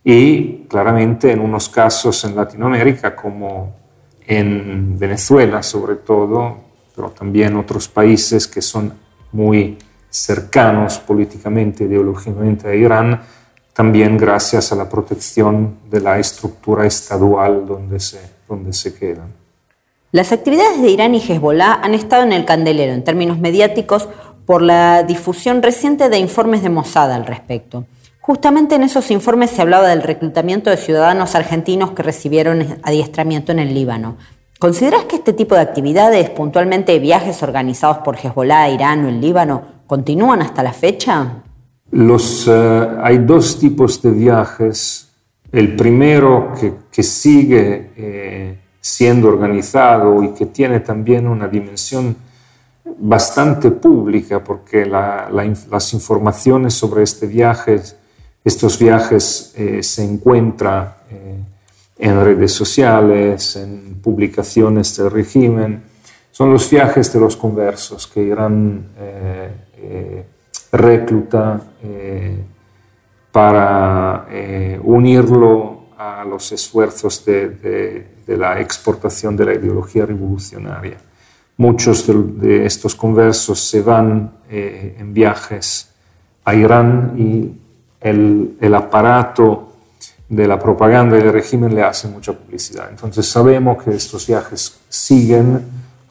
y 0.04 0.64
claramente 0.68 1.32
en 1.32 1.40
unos 1.40 1.68
casos 1.68 2.24
en 2.24 2.36
Latinoamérica 2.36 3.16
como 3.16 3.83
en 4.26 4.98
Venezuela 4.98 5.62
sobre 5.62 5.96
todo, 5.96 6.58
pero 6.94 7.10
también 7.10 7.56
otros 7.56 7.88
países 7.88 8.46
que 8.46 8.62
son 8.62 8.92
muy 9.32 9.78
cercanos 10.08 10.98
políticamente, 10.98 11.84
ideológicamente 11.84 12.68
a 12.68 12.74
Irán, 12.74 13.20
también 13.72 14.16
gracias 14.16 14.70
a 14.70 14.76
la 14.76 14.88
protección 14.88 15.78
de 15.90 16.00
la 16.00 16.18
estructura 16.18 16.86
estadual 16.86 17.66
donde 17.66 17.98
se, 17.98 18.20
donde 18.48 18.72
se 18.72 18.94
quedan. 18.94 19.32
Las 20.12 20.30
actividades 20.30 20.80
de 20.80 20.90
Irán 20.90 21.16
y 21.16 21.20
Hezbollah 21.20 21.80
han 21.82 21.92
estado 21.92 22.22
en 22.22 22.32
el 22.32 22.44
candelero 22.44 22.92
en 22.92 23.02
términos 23.02 23.40
mediáticos 23.40 24.08
por 24.46 24.62
la 24.62 25.02
difusión 25.02 25.60
reciente 25.60 26.08
de 26.08 26.18
informes 26.18 26.62
de 26.62 26.68
Mossad 26.68 27.12
al 27.12 27.26
respecto. 27.26 27.84
Justamente 28.26 28.76
en 28.76 28.84
esos 28.84 29.10
informes 29.10 29.50
se 29.50 29.60
hablaba 29.60 29.88
del 29.88 30.02
reclutamiento 30.02 30.70
de 30.70 30.78
ciudadanos 30.78 31.34
argentinos 31.34 31.90
que 31.90 32.02
recibieron 32.02 32.78
adiestramiento 32.82 33.52
en 33.52 33.58
el 33.58 33.74
Líbano, 33.74 34.16
¿Consideras 34.58 35.04
que 35.04 35.16
este 35.16 35.34
tipo 35.34 35.54
de 35.54 35.60
actividades, 35.60 36.30
puntualmente 36.30 36.98
viajes 36.98 37.42
organizados 37.42 37.98
por 37.98 38.16
Hezbollah, 38.16 38.70
Irán 38.70 39.04
o 39.04 39.08
el 39.10 39.20
Líbano, 39.20 39.62
continúan 39.86 40.40
hasta 40.40 40.62
la 40.62 40.72
fecha? 40.72 41.42
Los, 41.90 42.48
eh, 42.48 42.88
hay 43.02 43.18
dos 43.18 43.58
tipos 43.58 44.00
de 44.00 44.10
viajes. 44.10 45.10
El 45.52 45.76
primero 45.76 46.54
que, 46.90 47.02
sigue 47.02 47.90
eh, 47.94 48.58
siendo 48.80 49.28
organizado 49.28 50.22
y 50.22 50.30
que 50.30 50.46
tiene 50.46 50.80
también 50.80 51.26
una 51.26 51.46
dimensión 51.46 52.16
bastante 53.00 53.70
pública, 53.70 54.42
porque 54.42 54.86
la, 54.86 55.28
las 55.30 55.92
informaciones 55.92 56.72
sobre 56.72 57.02
este 57.02 57.26
viaje, 57.26 57.82
estos 58.44 58.78
viajes 58.78 59.54
eh, 59.56 59.82
se 59.82 60.04
encuentran 60.04 60.94
en 61.98 62.24
redes 62.24 62.52
sociales, 62.52 63.56
en 63.56 64.00
publicaciones 64.02 64.96
del 64.96 65.10
régimen, 65.10 65.82
son 66.34 66.50
los 66.50 66.68
viajes 66.68 67.12
de 67.12 67.20
los 67.20 67.36
conversos 67.36 68.08
que 68.08 68.20
Irán 68.20 68.88
eh, 68.98 69.50
eh, 69.76 70.26
recluta 70.72 71.60
eh, 71.80 72.44
para 73.30 74.26
unirlo 74.82 75.90
a 75.96 76.24
los 76.24 76.50
esfuerzos 76.50 77.24
de, 77.24 78.06
la 78.26 78.60
exportación 78.60 79.36
de 79.36 79.44
la 79.44 79.54
ideología 79.54 80.06
revolucionaria. 80.06 80.96
Muchos 81.56 82.06
de, 82.06 82.66
estos 82.66 82.96
conversos 82.96 83.60
se 83.60 83.82
van 83.82 84.32
en 84.50 85.14
viajes 85.14 85.90
a 86.44 86.54
Irán 86.54 87.14
y 87.16 87.63
el, 88.04 88.56
el 88.60 88.74
aparato 88.74 89.72
de 90.28 90.46
la 90.46 90.58
propaganda 90.58 91.18
y 91.18 91.22
del 91.22 91.32
régimen 91.32 91.74
le 91.74 91.82
hacen 91.82 92.12
mucha 92.12 92.32
publicidad. 92.32 92.88
Entonces 92.90 93.26
sabemos 93.26 93.82
que 93.82 93.90
estos 93.90 94.26
viajes 94.26 94.80
siguen, 94.88 95.60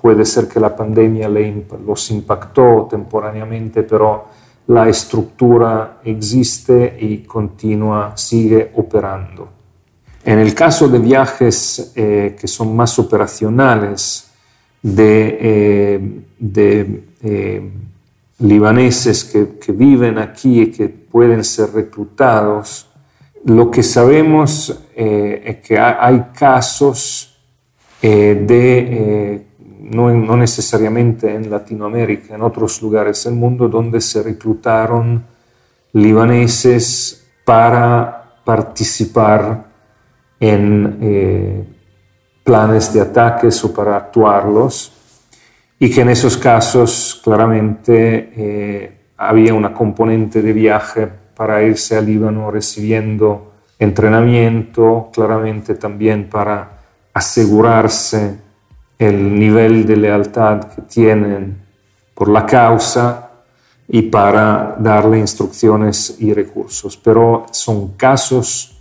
puede 0.01 0.25
ser 0.25 0.47
que 0.47 0.59
la 0.59 0.75
pandemia 0.75 1.29
los 1.29 2.11
impactó 2.11 2.87
temporáneamente, 2.89 3.83
pero 3.83 4.25
la 4.67 4.89
estructura 4.89 5.99
existe 6.03 6.97
y 6.99 7.19
continúa, 7.19 8.13
sigue 8.15 8.71
operando. 8.75 9.49
En 10.25 10.39
el 10.39 10.53
caso 10.55 10.87
de 10.87 10.99
viajes 10.99 11.91
eh, 11.95 12.35
que 12.39 12.47
son 12.47 12.75
más 12.75 12.97
operacionales, 12.97 14.29
de, 14.81 15.37
eh, 15.39 16.21
de 16.39 17.03
eh, 17.21 17.71
libaneses 18.39 19.23
que, 19.23 19.57
que 19.57 19.71
viven 19.71 20.17
aquí 20.17 20.61
y 20.61 20.71
que 20.71 21.02
pueden 21.13 21.43
ser 21.43 21.71
reclutados, 21.73 22.89
lo 23.45 23.69
que 23.69 23.83
sabemos 23.83 24.75
eh, 24.95 25.43
es 25.45 25.57
que 25.57 25.77
hay 25.77 26.31
casos 26.35 27.37
eh, 28.01 28.43
de, 28.47 28.79
eh, 28.79 29.47
no, 29.91 30.35
necesariamente 30.35 31.35
en 31.35 31.51
Latinoamérica, 31.51 32.33
en 32.33 32.41
otros 32.41 32.81
lugares 32.81 33.25
del 33.25 33.35
mundo, 33.35 33.69
donde 33.69 34.01
se 34.01 34.23
reclutaron 34.23 35.23
libaneses 35.91 37.27
para 37.45 38.39
participar 38.43 39.65
en 40.39 41.67
planes 42.43 42.91
de 42.91 43.01
ataques 43.01 43.63
o 43.63 43.71
para 43.71 43.97
actuarlos, 43.97 44.91
y 45.77 45.91
que 45.91 46.01
en 46.01 46.09
esos 46.09 46.37
casos 46.37 47.21
claramente 47.23 49.02
había 49.27 49.53
una 49.53 49.73
componente 49.73 50.41
de 50.41 50.53
viaje 50.53 51.09
para 51.35 51.63
irse 51.63 51.97
al 51.97 52.05
Líbano 52.05 52.51
recibiendo 52.51 53.53
entrenamiento, 53.79 55.09
claramente 55.13 55.75
también 55.75 56.29
para 56.29 56.69
asegurarse 57.13 58.39
el 58.97 59.37
nivel 59.37 59.85
de 59.85 59.97
lealtad 59.97 60.63
que 60.65 60.81
tienen 60.83 61.57
por 62.13 62.29
la 62.29 62.45
causa 62.45 63.31
y 63.87 64.03
para 64.03 64.75
darle 64.79 65.19
instrucciones 65.19 66.17
y 66.19 66.33
recursos. 66.33 66.97
Pero 66.97 67.45
son 67.51 67.93
casos 67.97 68.73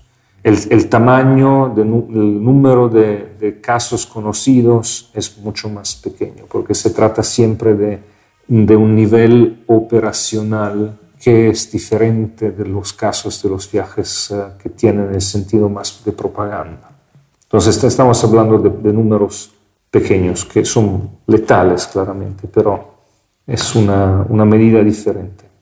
el, 0.42 0.88
tamaño, 0.88 1.72
el 1.76 2.42
número 2.44 2.88
de, 2.88 3.60
casos 3.60 4.06
conocidos 4.06 5.10
es 5.14 5.38
mucho 5.38 5.68
más 5.68 5.94
pequeño, 5.94 6.44
porque 6.50 6.74
se 6.74 6.90
trata 6.90 7.22
siempre 7.22 7.74
de, 7.74 8.11
un 8.76 8.94
nivel 8.94 9.64
operacional 9.66 10.98
que 11.22 11.48
es 11.50 11.70
diferente 11.70 12.50
de 12.50 12.66
los 12.66 12.92
casos 12.92 13.42
de 13.42 13.48
los 13.48 13.70
viajes 13.70 14.30
eh, 14.30 14.42
que 14.60 14.70
tienen 14.70 15.14
el 15.14 15.20
sentido 15.20 15.68
más 15.68 16.04
de 16.04 16.12
propaganda. 16.12 16.90
Entonces 17.44 17.82
estamos 17.84 18.22
hablando 18.24 18.58
de, 18.58 18.92
números 18.92 19.52
pequeños 19.90 20.44
que 20.44 20.64
son 20.64 21.18
letales 21.26 21.86
claramente, 21.86 22.48
pero 22.52 22.94
es 23.46 23.74
una 23.74 24.44
medida 24.44 24.82
diferente. 24.82 25.52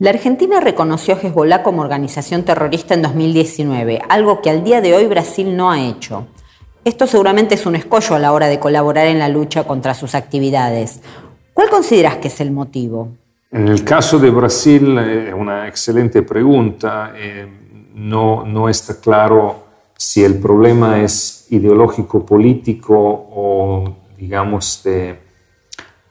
La 0.00 0.10
Argentina 0.10 0.60
reconoció 0.60 1.14
a 1.14 1.18
Hezbollah 1.18 1.64
como 1.64 1.82
organización 1.82 2.44
terrorista 2.44 2.94
en 2.94 3.02
2019, 3.02 4.00
algo 4.08 4.40
que 4.40 4.48
al 4.48 4.62
día 4.62 4.80
de 4.80 4.94
hoy 4.94 5.06
Brasil 5.06 5.56
no 5.56 5.72
ha 5.72 5.82
hecho. 5.82 6.28
Esto 6.84 7.08
seguramente 7.08 7.56
es 7.56 7.66
un 7.66 7.74
escollo 7.74 8.14
a 8.14 8.20
la 8.20 8.32
hora 8.32 8.46
de 8.46 8.60
colaborar 8.60 9.08
en 9.08 9.18
la 9.18 9.28
lucha 9.28 9.64
contra 9.64 9.94
sus 9.94 10.14
actividades. 10.14 11.00
¿Cuál 11.58 11.70
consideras 11.70 12.18
que 12.18 12.28
es 12.28 12.40
el 12.40 12.52
motivo? 12.52 13.08
En 13.50 13.66
el 13.66 13.82
caso 13.82 14.16
de 14.20 14.30
Brasil, 14.30 14.96
es 14.96 15.30
eh, 15.30 15.34
una 15.34 15.66
excelente 15.66 16.22
pregunta. 16.22 17.12
Eh, 17.16 17.48
no, 17.96 18.68
está 18.68 19.00
claro 19.00 19.64
si 19.96 20.22
el 20.22 20.38
problema 20.38 21.02
es 21.02 21.48
ideológico, 21.50 22.24
político 22.24 22.94
o, 22.96 23.92
digamos, 24.16 24.84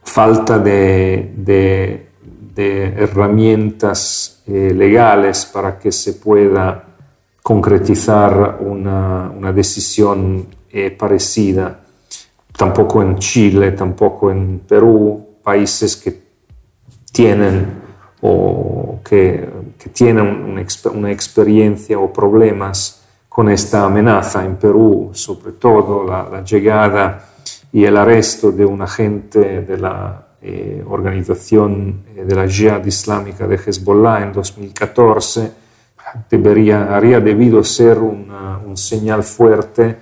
falta 0.03 0.59
de 0.59 2.09
herramientas 2.57 4.43
eh, 4.47 4.73
legales 4.75 5.45
para 5.45 5.79
que 5.79 5.93
se 5.93 6.15
pueda 6.15 6.83
concretizar 7.41 8.57
una, 8.59 9.53
decisión 9.53 10.45
parecida. 10.99 11.85
Tampoco 12.57 13.01
en 13.01 13.17
Chile, 13.17 13.71
tampoco 13.71 14.29
en 14.29 14.59
Perú, 14.67 15.26
países 15.47 15.95
que 15.95 16.11
tienen 17.09 17.65
o 18.19 18.99
que, 19.01 19.47
tienen 19.93 20.27
una, 20.93 21.09
experiencia 21.09 21.97
o 21.97 22.11
problemas 22.11 23.01
con 23.29 23.47
esta 23.47 23.85
amenaza. 23.85 24.43
En 24.43 24.57
Perú, 24.57 25.11
sobre 25.13 25.53
todo, 25.53 26.03
la, 26.03 26.43
llegada 26.43 27.29
y 27.71 27.85
el 27.85 27.95
arresto 27.95 28.51
de 28.51 28.65
un 28.65 28.81
agente 28.81 29.61
de 29.61 29.77
la 29.77 30.27
eh, 30.41 30.83
organización 30.85 32.03
eh, 32.13 32.25
de 32.25 32.35
la 32.35 32.45
Jihad 32.45 32.85
Islámica 32.85 33.47
de 33.47 33.55
Hezbollah 33.55 34.23
en 34.23 34.33
2014, 34.33 35.51
debería, 36.29 36.93
habría 36.93 37.21
debido 37.21 37.63
ser 37.63 37.99
un 37.99 38.75
señal 38.75 39.23
fuerte 39.23 39.95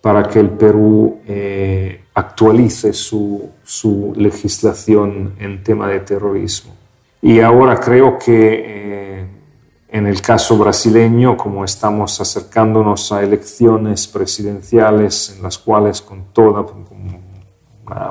para 0.00 0.22
que 0.26 0.40
el 0.40 0.48
Perú 0.50 1.20
eh, 1.26 2.05
actualice 2.16 2.92
su, 2.92 3.50
su, 3.62 4.12
legislación 4.16 5.34
en 5.38 5.62
tema 5.62 5.88
de 5.88 6.00
terrorismo. 6.00 6.74
Y 7.22 7.40
ahora 7.40 7.78
creo 7.78 8.18
que 8.18 8.76
en 9.88 10.06
el 10.06 10.20
caso 10.20 10.58
brasileño, 10.58 11.36
como 11.36 11.64
estamos 11.64 12.20
acercándonos 12.20 13.12
a 13.12 13.22
elecciones 13.22 14.06
presidenciales 14.06 15.34
en 15.36 15.42
las 15.42 15.56
cuales 15.56 16.02
con 16.02 16.24
toda, 16.32 16.64
con 16.64 16.84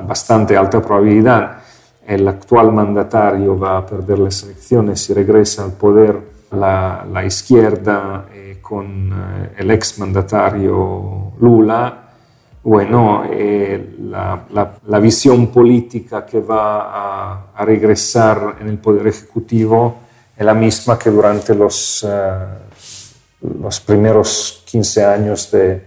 bastante 0.06 0.56
alta 0.56 0.80
probabilidad, 0.80 1.58
el 2.06 2.26
actual 2.26 2.72
mandatario 2.72 3.58
va 3.58 3.78
a 3.78 3.86
perder 3.86 4.18
las 4.18 4.42
elecciones 4.42 5.08
y 5.10 5.14
regresa 5.14 5.64
al 5.64 5.72
poder 5.72 6.18
la, 6.52 7.06
la 7.10 7.24
izquierda 7.24 8.26
eh, 8.32 8.58
con 8.62 9.12
eh, 9.12 9.52
el 9.58 9.70
ex 9.70 9.98
mandatario 9.98 11.32
Lula, 11.40 12.05
bueno, 12.66 13.22
eh, 13.30 13.94
la, 14.10 14.98
visión 14.98 15.52
política 15.52 16.26
que 16.26 16.40
va 16.40 17.52
a, 17.54 17.64
regresar 17.64 18.56
en 18.60 18.68
el 18.68 18.78
poder 18.78 19.06
ejecutivo 19.06 19.98
es 20.36 20.44
la 20.44 20.52
misma 20.52 20.98
que 20.98 21.10
durante 21.10 21.54
los, 21.54 22.04
los 23.40 23.80
primeros 23.80 24.64
15 24.66 25.04
años 25.04 25.48
de, 25.52 25.80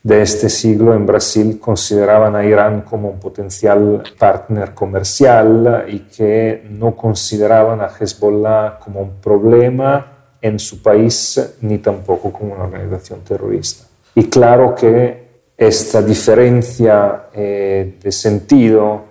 de 0.00 0.22
este 0.22 0.48
siglo 0.48 0.94
en 0.94 1.06
Brasil 1.06 1.58
consideraban 1.58 2.36
a 2.36 2.44
Irán 2.44 2.82
como 2.82 3.10
un 3.10 3.18
potencial 3.18 4.04
partner 4.16 4.74
comercial 4.74 5.86
y 5.88 6.00
que 6.00 6.64
no 6.70 6.94
consideraban 6.94 7.80
a 7.80 7.88
Hezbollah 7.88 8.78
como 8.78 9.00
un 9.00 9.20
problema 9.20 10.06
en 10.40 10.60
su 10.60 10.80
país 10.80 11.56
ni 11.62 11.78
tampoco 11.78 12.32
como 12.32 12.54
una 12.54 12.62
organización 12.62 13.22
terrorista. 13.22 13.88
Y 14.14 14.28
claro 14.28 14.74
que 14.76 15.21
esta 15.66 16.02
diferencia 16.02 17.26
eh, 17.32 17.94
de 18.02 18.12
sentido 18.12 19.04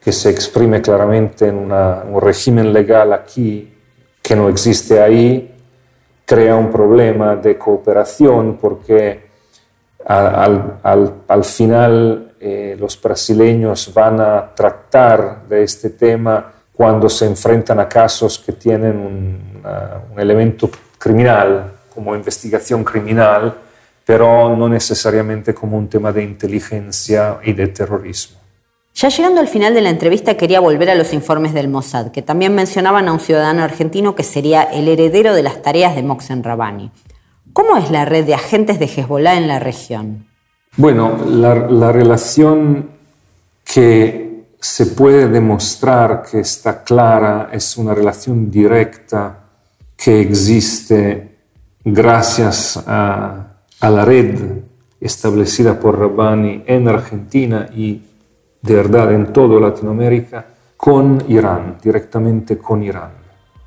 que 0.00 0.12
se 0.12 0.30
exprime 0.30 0.80
claramente 0.80 1.48
en 1.48 1.56
un 1.56 2.20
régimen 2.20 2.72
legal 2.72 3.12
aquí 3.12 3.72
que 4.22 4.36
no 4.36 4.48
existe 4.48 5.00
ahí, 5.00 5.52
crea 6.24 6.56
un 6.56 6.70
problema 6.70 7.36
de 7.36 7.58
cooperación 7.58 8.56
porque 8.60 9.26
al, 10.04 10.78
al, 10.82 11.14
al 11.26 11.44
final 11.44 12.34
eh, 12.38 12.76
los 12.78 13.00
brasileños 13.00 13.92
van 13.92 14.20
a 14.20 14.54
tratar 14.54 15.46
de 15.48 15.64
este 15.64 15.90
tema 15.90 16.52
cuando 16.72 17.08
se 17.08 17.26
enfrentan 17.26 17.80
a 17.80 17.88
casos 17.88 18.38
que 18.38 18.52
tienen 18.52 18.96
un, 18.96 19.62
un 20.12 20.20
elemento 20.20 20.70
criminal, 20.98 21.72
como 21.92 22.14
investigación 22.14 22.84
criminal, 22.84 23.65
pero 24.06 24.56
no 24.56 24.68
necesariamente 24.68 25.52
como 25.52 25.76
un 25.76 25.88
tema 25.88 26.12
de 26.12 26.22
inteligencia 26.22 27.40
y 27.44 27.52
de 27.52 27.66
terrorismo. 27.66 28.38
Ya 28.94 29.08
llegando 29.08 29.40
al 29.40 29.48
final 29.48 29.74
de 29.74 29.82
la 29.82 29.90
entrevista 29.90 30.36
quería 30.36 30.60
volver 30.60 30.88
a 30.88 30.94
los 30.94 31.12
informes 31.12 31.52
del 31.52 31.68
Mossad, 31.68 32.12
que 32.12 32.22
también 32.22 32.54
mencionaban 32.54 33.08
a 33.08 33.12
un 33.12 33.20
ciudadano 33.20 33.64
argentino 33.64 34.14
que 34.14 34.22
sería 34.22 34.62
el 34.62 34.86
heredero 34.88 35.34
de 35.34 35.42
las 35.42 35.60
tareas 35.60 35.96
de 35.96 36.04
Mohsen 36.04 36.44
Rabani. 36.44 36.92
¿Cómo 37.52 37.76
es 37.76 37.90
la 37.90 38.04
red 38.04 38.24
de 38.24 38.34
agentes 38.34 38.78
de 38.78 38.86
Hezbollah 38.86 39.36
en 39.36 39.48
la 39.48 39.58
región? 39.58 40.26
Bueno, 40.76 41.18
la, 41.26 41.90
relación 41.90 42.90
que 43.64 44.44
se 44.60 44.86
puede 44.86 45.28
demostrar 45.28 46.22
que 46.22 46.40
está 46.40 46.84
clara 46.84 47.48
es 47.52 47.76
una 47.76 47.92
relación 47.92 48.50
directa 48.50 49.40
que 49.96 50.20
existe 50.20 51.38
gracias 51.84 52.82
a, 52.86 53.55
la 53.90 54.04
red 54.04 54.38
establecida 55.00 55.78
por 55.78 55.98
Rabbani 55.98 56.64
en 56.66 56.88
Argentina 56.88 57.68
y 57.74 58.02
de 58.62 58.74
verdad 58.74 59.12
en 59.12 59.32
toda 59.32 59.60
Latinoamérica 59.60 60.46
con 60.76 61.22
Irán, 61.28 61.78
directamente 61.82 62.58
con 62.58 62.82
Irán. 62.82 63.10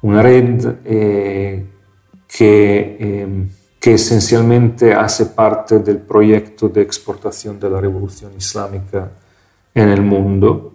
Una 0.01 0.21
red 0.21 0.75
eh, 0.85 1.65
que 2.27 2.97
eh, 2.99 3.47
que 3.79 3.93
esencialmente 3.93 4.93
hace 4.93 5.27
parte 5.27 5.79
del 5.79 5.99
proyecto 5.99 6.67
de 6.67 6.81
exportación 6.81 7.59
de 7.59 7.69
la 7.69 7.79
revolución 7.79 8.33
islámica 8.37 9.09
en 9.73 9.89
el 9.89 10.01
mundo, 10.01 10.73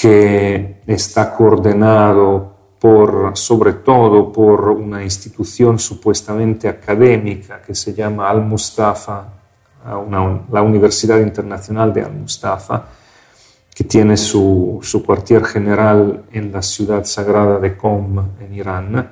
que 0.00 0.80
está 0.86 1.34
coordinado 1.34 2.56
por, 2.80 3.32
sobre 3.36 3.72
todo 3.74 4.32
por 4.32 4.68
una 4.70 5.02
institución 5.02 5.78
supuestamente 5.78 6.68
académica 6.68 7.60
que 7.60 7.74
se 7.74 7.92
llama 7.92 8.28
Al-Mustafa, 8.30 9.24
la 10.50 10.62
Universidad 10.62 11.18
Internacional 11.18 11.92
de 11.92 12.02
Al-Mustafa, 12.02 12.84
que 13.74 13.84
tiene 13.84 14.16
su, 14.16 14.80
su 14.82 15.04
cuartier 15.04 15.44
general 15.44 16.24
en 16.32 16.52
la 16.52 16.62
ciudad 16.62 17.04
sagrada 17.04 17.58
de 17.58 17.76
Qom, 17.76 18.18
en 18.40 18.54
Irán, 18.54 19.10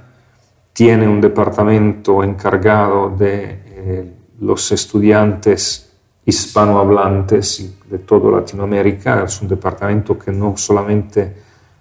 tiene 0.72 1.08
un 1.08 1.20
departamento 1.20 2.22
encargado 2.22 3.08
de 3.10 3.62
eh, 3.64 4.12
los 4.40 4.70
estudiantes 4.72 5.90
hispanohablantes 6.24 7.78
de 7.88 7.98
toda 8.00 8.40
Latinoamérica. 8.40 9.22
Es 9.24 9.40
un 9.40 9.48
departamento 9.48 10.18
que 10.18 10.32
no 10.32 10.56
solamente 10.56 11.34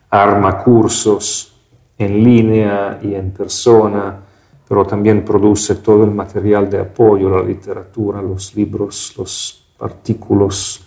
arma 0.09 0.57
cursos 0.63 1.54
en 1.97 2.23
línea 2.23 2.99
y 3.01 3.15
en 3.15 3.31
persona, 3.31 4.19
pero 4.67 4.85
también 4.85 5.23
produce 5.23 5.75
todo 5.75 6.03
el 6.03 6.11
material 6.11 6.69
de 6.69 6.79
apoyo, 6.79 7.29
la 7.29 7.43
literatura, 7.43 8.21
los 8.21 8.55
libros, 8.55 9.13
los 9.17 9.67
artículos, 9.79 10.83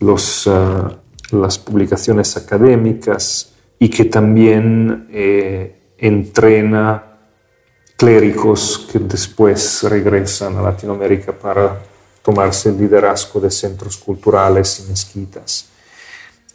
los, 0.00 0.46
ah, 0.46 0.90
las 1.32 1.58
publicaciones 1.58 2.36
académicas 2.36 3.52
y 3.78 3.88
que 3.88 4.06
también 4.06 5.08
eh, 5.10 5.92
entrena 5.98 7.02
clérigos 7.96 8.86
que 8.90 8.98
después 8.98 9.82
regresan 9.84 10.56
a 10.56 10.62
Latinoamérica 10.62 11.32
para 11.32 11.82
tomarse 12.22 12.70
el 12.70 12.78
liderazgo 12.78 13.40
de 13.40 13.50
centros 13.50 13.96
culturales 13.96 14.84
y 14.84 14.90
mezquitas. 14.90 15.70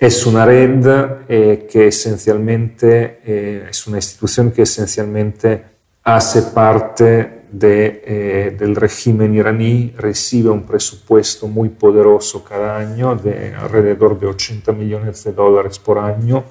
Es 0.02 0.26
una 0.26 0.48
red 0.48 0.84
eh, 1.30 1.68
que 1.72 1.90
esencialmente, 1.90 3.20
eh, 3.24 3.68
es 3.70 3.86
una 3.86 3.98
institución 3.98 4.50
que 4.50 4.64
esencialmente 4.64 5.64
hace 6.04 6.42
parte 6.42 7.44
de, 7.52 8.02
eh, 8.04 8.56
del 8.58 8.76
régimen 8.76 9.36
iraní, 9.36 9.94
recibe 9.96 10.50
un 10.50 10.64
presupuesto 10.64 11.48
muy 11.48 11.70
poderoso 11.70 12.44
cada 12.44 12.78
año 12.78 13.16
de 13.16 13.54
alrededor 13.54 14.20
de 14.20 14.26
80 14.26 14.72
millones 14.72 15.24
de 15.24 15.34
dólares 15.34 15.78
por 15.78 16.00
año 16.00 16.46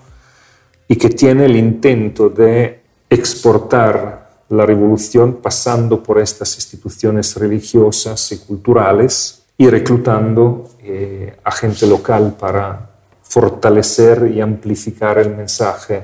y 0.87 0.95
que 0.95 1.09
tiene 1.09 1.47
el 1.47 1.57
intento 1.57 2.29
de 2.29 2.83
exportar 3.11 4.45
la 4.51 4.65
revolución 4.65 5.39
pasando 5.43 6.01
por 6.01 6.21
estas 6.21 6.55
instituciones 6.55 7.35
religiosas 7.35 8.31
y 8.31 8.39
culturales 8.39 9.43
y 9.59 9.69
reclutando 9.69 10.69
eh, 10.85 11.35
a 11.43 11.51
gente 11.51 11.89
local 11.89 12.37
para 12.39 12.90
fortalecer 13.31 14.29
y 14.35 14.41
amplificar 14.41 15.19
el 15.19 15.37
mensaje 15.37 16.03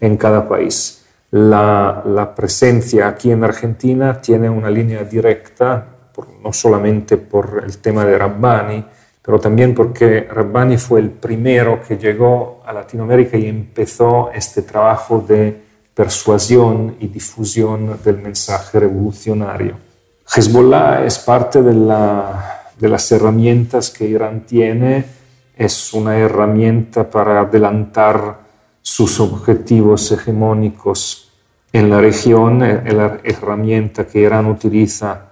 en 0.00 0.16
cada 0.16 0.48
país. 0.48 1.04
La, 1.32 2.32
presencia 2.36 3.08
aquí 3.08 3.32
en 3.32 3.42
Argentina 3.42 4.20
tiene 4.20 4.48
una 4.48 4.70
línea 4.70 5.02
directa, 5.02 5.84
no 6.42 6.52
solamente 6.52 7.16
por 7.16 7.64
el 7.66 7.78
tema 7.78 8.04
de 8.04 8.16
Rabbani, 8.16 8.84
pero 9.20 9.40
también 9.40 9.74
porque 9.74 10.28
Rabbani 10.30 10.76
fue 10.76 11.00
el 11.00 11.10
primero 11.10 11.80
que 11.86 11.98
llegó 11.98 12.62
a 12.64 12.72
Latinoamérica 12.72 13.36
y 13.36 13.46
empezó 13.46 14.30
este 14.32 14.62
trabajo 14.62 15.24
de 15.26 15.60
persuasión 15.92 16.96
y 17.00 17.08
difusión 17.08 17.98
del 18.04 18.18
mensaje 18.18 18.78
revolucionario. 18.78 19.76
Hezbollah 20.32 21.04
es 21.04 21.18
parte 21.18 21.62
de 21.62 21.74
las 22.88 23.12
herramientas 23.12 23.90
que 23.90 24.06
Irán 24.06 24.46
tiene, 24.46 25.19
es 25.60 25.92
una 25.92 26.16
herramienta 26.16 27.10
para 27.10 27.40
adelantar 27.40 28.38
sus 28.80 29.20
objetivos 29.20 30.10
hegemónicos 30.10 31.28
en 31.70 31.90
la 31.90 32.00
región, 32.00 32.62
es 32.62 32.94
la 32.94 33.20
herramienta 33.22 34.06
que 34.06 34.20
Irán 34.20 34.46
utiliza 34.46 35.26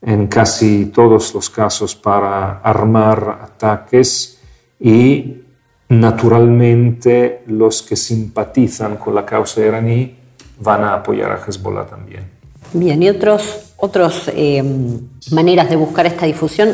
en 0.00 0.28
casi 0.28 0.86
todos 0.86 1.34
los 1.34 1.50
casos 1.50 1.96
para 1.96 2.60
armar 2.60 3.40
ataques 3.42 4.40
y 4.78 5.42
naturalmente 5.88 7.42
los 7.48 7.82
que 7.82 7.96
simpatizan 7.96 8.98
con 8.98 9.16
la 9.16 9.26
causa 9.26 9.66
iraní 9.66 10.14
van 10.60 10.84
a 10.84 10.94
apoyar 10.94 11.32
a 11.32 11.40
Hezbollah 11.44 11.86
también. 11.86 12.30
Bien, 12.72 13.02
y 13.02 13.08
otros, 13.08 13.74
otros 13.78 14.30
em, 14.32 15.00
maneras 15.32 15.68
de 15.68 15.74
buscar 15.74 16.06
esta 16.06 16.26
difusión, 16.26 16.70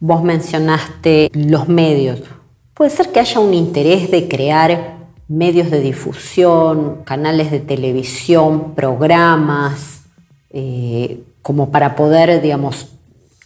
vos 0.00 0.22
mencionaste 0.22 1.30
los 1.34 1.68
medios. 1.68 2.22
¿Puede 2.76 2.90
ser 2.90 3.10
que 3.10 3.20
haya 3.20 3.40
un 3.40 3.54
interés 3.54 4.10
de 4.10 4.28
crear 4.28 4.98
medios 5.28 5.70
de 5.70 5.80
difusión, 5.80 7.04
canales 7.04 7.50
de 7.50 7.58
televisión, 7.58 8.74
programas, 8.74 10.02
eh, 10.50 11.22
como 11.40 11.70
para 11.70 11.96
poder, 11.96 12.42
digamos, 12.42 12.88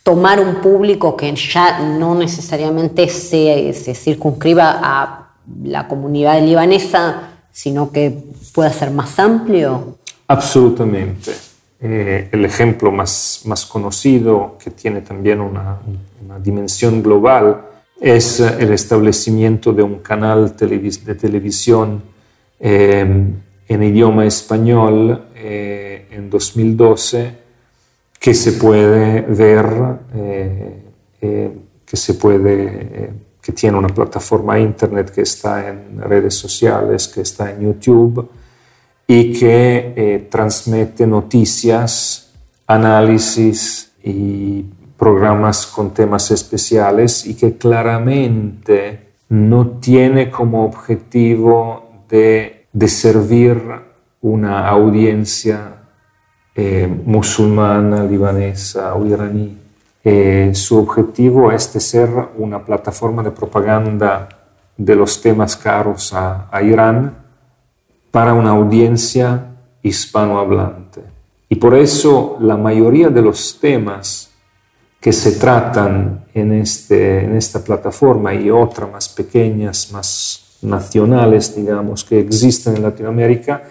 tomar 0.02 0.40
un 0.40 0.56
público 0.56 1.16
que 1.16 1.32
ya 1.36 1.78
no 1.78 2.16
necesariamente 2.16 3.08
se, 3.08 3.72
se 3.72 3.94
circunscriba 3.94 4.80
a 4.82 5.28
la 5.62 5.86
comunidad 5.86 6.42
libanesa, 6.42 7.28
sino 7.52 7.92
que 7.92 8.12
pueda 8.52 8.72
ser 8.72 8.90
más 8.90 9.16
amplio? 9.20 9.98
Absolutamente. 10.26 11.30
Eh, 11.78 12.30
el 12.32 12.44
ejemplo 12.44 12.90
más, 12.90 13.42
más 13.44 13.64
conocido, 13.64 14.56
que 14.58 14.72
tiene 14.72 15.02
también 15.02 15.40
una, 15.40 15.76
una 16.20 16.40
dimensión 16.40 17.00
global, 17.00 17.69
es 18.00 18.40
el 18.40 18.72
establecimiento 18.72 19.72
de 19.72 19.82
un 19.82 19.98
canal 19.98 20.56
de 20.56 21.14
televisión 21.14 22.02
eh, 22.58 23.24
en 23.68 23.82
idioma 23.82 24.24
español 24.24 25.26
eh, 25.36 26.08
en 26.10 26.30
2012 26.30 27.40
que 28.20 28.34
se 28.34 28.52
puede 28.52 29.22
ver, 29.22 29.66
eh, 30.14 30.82
eh, 31.22 31.58
que 31.86 31.96
se 31.96 32.14
puede, 32.14 32.64
eh, 33.04 33.12
que 33.40 33.52
tiene 33.52 33.78
una 33.78 33.88
plataforma 33.88 34.60
internet 34.60 35.10
que 35.10 35.22
está 35.22 35.66
en 35.70 35.98
redes 36.02 36.34
sociales, 36.34 37.08
que 37.08 37.22
está 37.22 37.50
en 37.50 37.62
YouTube 37.62 38.30
y 39.06 39.32
que 39.32 40.28
transmite 40.30 41.06
noticias, 41.06 42.30
análisis 42.66 43.90
y 44.04 44.66
programas 45.00 45.66
con 45.66 45.94
temas 45.94 46.30
especiales 46.30 47.26
y 47.26 47.34
que 47.34 47.56
claramente 47.56 49.14
no 49.30 49.66
tiene 49.80 50.30
como 50.30 50.62
objetivo 50.62 52.04
de, 52.06 52.66
servir 52.86 53.62
una 54.20 54.68
audiencia 54.68 55.86
eh, 56.54 56.86
musulmana, 57.06 58.04
libanesa 58.04 58.94
o 58.94 59.06
iraní. 59.06 59.56
Eh, 60.04 60.50
su 60.52 60.76
objetivo 60.76 61.50
es 61.50 61.72
de 61.72 61.80
ser 61.80 62.10
una 62.36 62.62
plataforma 62.62 63.22
de 63.22 63.30
propaganda 63.30 64.28
de 64.76 64.94
los 64.94 65.22
temas 65.22 65.56
caros 65.56 66.12
a, 66.12 66.46
a 66.50 66.62
Irán 66.62 67.16
para 68.10 68.34
una 68.34 68.50
audiencia 68.50 69.46
hispanohablante. 69.82 71.00
Y 71.48 71.54
por 71.54 71.74
eso 71.74 72.36
la 72.40 72.58
mayoría 72.58 73.08
de 73.08 73.22
los 73.22 73.58
temas 73.58 74.29
que 75.00 75.12
se 75.12 75.32
tratan 75.32 76.26
en, 76.34 76.52
este, 76.52 77.24
en 77.24 77.36
esta 77.36 77.64
plataforma 77.64 78.34
y 78.34 78.50
otras 78.50 78.90
más 78.90 79.08
pequeñas, 79.08 79.90
más 79.92 80.58
nacionales, 80.62 81.56
digamos, 81.56 82.04
que 82.04 82.20
existen 82.20 82.76
en 82.76 82.82
Latinoamérica, 82.82 83.62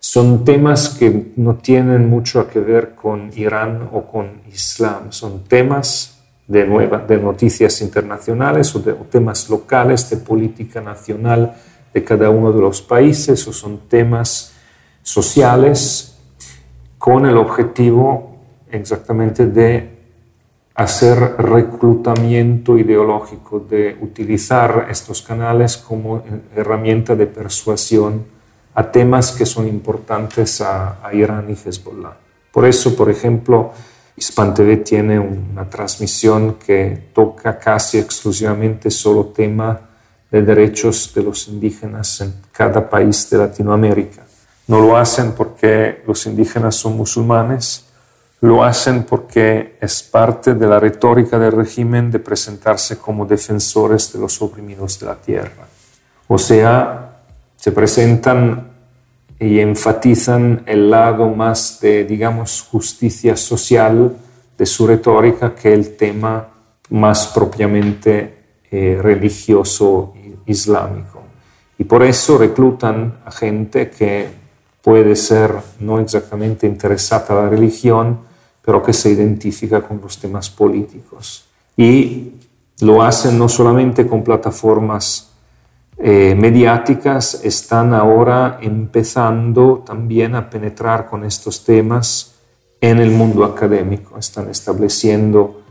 son 0.00 0.44
temas 0.44 0.88
que 0.88 1.32
no 1.36 1.54
tienen 1.56 2.08
mucho 2.08 2.48
que 2.48 2.58
ver 2.58 2.96
con 2.96 3.30
Irán 3.36 3.88
o 3.92 4.02
con 4.02 4.42
Islam, 4.52 5.12
son 5.12 5.44
temas 5.44 6.18
de, 6.48 6.66
nueva, 6.66 6.98
de 6.98 7.18
noticias 7.18 7.80
internacionales 7.80 8.74
o, 8.74 8.80
de, 8.80 8.94
temas 9.08 9.48
locales 9.48 10.10
de 10.10 10.16
política 10.16 10.80
nacional 10.80 11.54
de 11.94 12.02
cada 12.02 12.30
uno 12.30 12.52
de 12.52 12.60
los 12.60 12.82
países 12.82 13.46
o 13.46 13.52
son 13.52 13.88
temas 13.88 14.52
sociales 15.02 16.18
con 16.98 17.24
el 17.26 17.36
objetivo 17.36 18.38
exactamente 18.72 19.46
de 19.46 20.01
hacer 20.74 21.36
reclutamiento 21.38 22.78
ideológico, 22.78 23.60
de 23.60 23.96
utilizar 24.00 24.86
estos 24.90 25.22
canales 25.22 25.76
como 25.76 26.22
herramienta 26.54 27.14
de 27.14 27.26
persuasión 27.26 28.24
a 28.74 28.90
temas 28.90 29.32
que 29.32 29.44
son 29.44 29.68
importantes 29.68 30.60
a, 30.62 30.98
Irán 31.12 31.50
y 31.50 31.52
Hezbollah. 31.52 32.16
Por 32.50 32.64
eso, 32.64 32.96
por 32.96 33.10
ejemplo, 33.10 33.72
Hispan 34.16 34.54
TV 34.54 34.78
tiene 34.78 35.18
una 35.18 35.68
transmisión 35.68 36.54
que 36.54 37.10
toca 37.14 37.58
casi 37.58 37.98
exclusivamente 37.98 38.90
solo 38.90 39.26
tema 39.26 39.80
de 40.30 40.42
derechos 40.42 41.12
de 41.14 41.22
los 41.22 41.48
indígenas 41.48 42.20
en 42.22 42.34
cada 42.50 42.88
país 42.88 43.28
de 43.28 43.38
Latinoamérica. 43.38 44.22
No 44.68 44.80
lo 44.80 44.96
hacen 44.96 45.32
porque 45.32 46.02
los 46.06 46.24
indígenas 46.26 46.76
son 46.76 46.96
musulmanes, 46.96 47.91
lo 48.42 48.64
hacen 48.64 49.04
porque 49.04 49.76
es 49.80 50.02
parte 50.02 50.54
de 50.54 50.66
la 50.66 50.80
retórica 50.80 51.38
del 51.38 51.52
régimen 51.52 52.10
de 52.10 52.18
presentarse 52.18 52.98
como 52.98 53.24
defensores 53.24 54.12
de 54.12 54.18
los 54.18 54.42
oprimidos 54.42 54.98
de 54.98 55.06
la 55.06 55.14
tierra. 55.14 55.68
O 56.26 56.36
sea, 56.36 57.18
se 57.54 57.70
presentan 57.70 58.68
y 59.38 59.60
enfatizan 59.60 60.64
el 60.66 60.90
lado 60.90 61.28
más 61.28 61.78
de, 61.80 62.04
digamos, 62.04 62.66
justicia 62.68 63.36
social 63.36 64.16
de 64.58 64.66
su 64.66 64.88
retórica 64.88 65.54
que 65.54 65.72
el 65.72 65.96
tema 65.96 66.48
más 66.90 67.28
propiamente 67.28 68.38
eh, 68.72 68.98
religioso 69.00 70.14
islámico. 70.46 71.22
Y 71.78 71.84
por 71.84 72.02
eso 72.02 72.38
reclutan 72.38 73.20
a 73.24 73.30
gente 73.30 73.88
que 73.88 74.26
puede 74.82 75.14
ser 75.14 75.54
no 75.78 76.00
exactamente 76.00 76.66
interesada 76.66 77.26
en 77.28 77.36
la 77.36 77.48
religión, 77.48 78.31
pero 78.64 78.82
que 78.82 78.92
se 78.92 79.10
identifica 79.10 79.82
con 79.82 80.00
los 80.00 80.18
temas 80.18 80.48
políticos. 80.50 81.44
Y 81.76 82.32
lo 82.80 83.02
hacen 83.02 83.38
no 83.38 83.48
solamente 83.48 84.06
con 84.06 84.22
plataformas 84.22 85.32
eh, 85.98 86.34
mediáticas 86.34 87.42
están 87.44 87.94
ahora 87.94 88.58
empezando 88.60 89.84
también 89.86 90.34
a 90.34 90.50
penetrar 90.50 91.06
con 91.06 91.24
estos 91.24 91.64
temas 91.64 92.34
en 92.80 92.98
el 92.98 93.12
mundo 93.12 93.44
académico, 93.44 94.18
están 94.18 94.48
estableciendo 94.50 95.62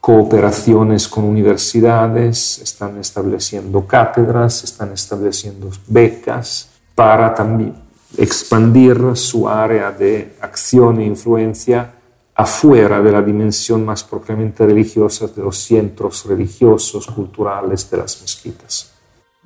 cooperaciones 0.00 1.06
con 1.08 1.24
universidades, 1.24 2.60
están 2.60 2.98
estableciendo 2.98 3.86
cátedras, 3.86 4.64
están 4.64 4.92
estableciendo 4.92 5.70
becas 5.86 6.70
para 6.94 7.34
también 7.34 7.74
expandir 8.16 8.98
su 9.14 9.48
área 9.48 9.90
de 9.90 10.36
acción 10.40 11.00
e 11.00 11.04
influencia 11.04 11.90
afuera 12.34 13.00
de 13.00 13.12
la 13.12 13.22
dimensión 13.22 13.84
más 13.84 14.02
propiamente 14.02 14.66
religiosa 14.66 15.28
de 15.28 15.42
los 15.42 15.56
centros 15.56 16.24
religiosos, 16.26 17.06
culturales 17.06 17.88
de 17.90 17.96
las 17.96 18.20
mezquitas. 18.20 18.92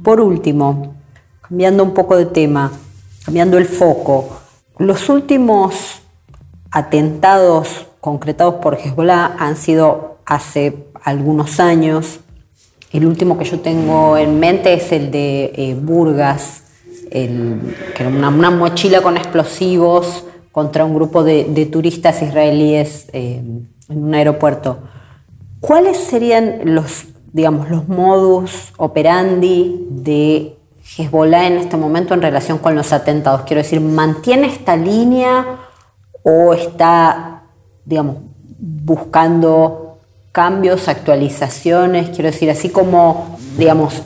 Por 0.03 0.21
último, 0.21 0.95
cambiando 1.41 1.83
un 1.83 1.93
poco 1.93 2.17
de 2.17 2.27
tema, 2.27 2.71
cambiando 3.25 3.59
el 3.59 3.67
foco, 3.67 4.41
los 4.79 5.09
últimos 5.09 6.01
atentados 6.71 7.87
concretados 8.01 8.57
por 8.57 8.75
Hezbollah 8.75 9.37
han 9.39 9.57
sido 9.57 10.19
hace 10.25 10.87
algunos 11.03 11.61
años. 11.61 12.21
El 12.93 13.07
último 13.07 13.37
que 13.37 13.45
yo 13.45 13.61
tengo 13.61 14.17
en 14.17 14.39
mente 14.41 14.73
es 14.73 14.93
el 14.93 15.11
de 15.11 15.53
eh, 15.55 15.75
Burgas, 15.75 16.63
que 17.11 17.97
era 17.99 18.09
una, 18.09 18.51
mochila 18.51 19.03
con 19.03 19.17
explosivos 19.17 20.25
contra 20.59 20.85
un 20.85 20.93
grupo 20.93 21.23
de, 21.23 21.69
turistas 21.71 22.21
israelíes 22.21 23.07
eh, 23.13 23.45
en 23.89 24.05
un 24.05 24.13
aeropuerto. 24.13 24.79
¿Cuáles 25.61 25.97
serían 25.97 26.63
los, 26.65 27.05
digamos, 27.33 27.71
los 27.71 27.87
modus 27.87 28.73
operandi 28.77 29.87
de 29.89 30.57
Hezbollah 30.97 31.47
en 31.47 31.59
este 31.59 31.77
momento 31.77 32.13
en 32.13 32.23
relación 32.23 32.59
con 32.59 32.75
los 32.75 32.93
atentados? 32.93 33.43
Quiero 33.43 33.63
decir, 33.63 33.81
¿mantiene 33.81 34.49
esta 34.49 34.75
línea 34.75 35.61
o 36.25 36.53
está, 36.55 37.45
digamos, 37.85 38.17
buscando 38.59 39.99
cambios, 40.33 40.89
actualizaciones? 40.89 42.09
Quiero 42.09 42.33
decir, 42.33 42.51
así 42.51 42.71
como, 42.71 43.39
digamos, 43.57 44.03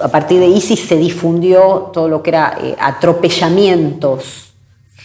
a 0.00 0.08
partir 0.08 0.38
de 0.38 0.48
ISIS 0.48 0.80
se 0.80 0.98
difundió 0.98 1.92
todo 1.94 2.08
lo 2.08 2.22
que 2.22 2.28
era 2.28 2.58
eh, 2.60 2.76
atropellamientos. 2.78 4.45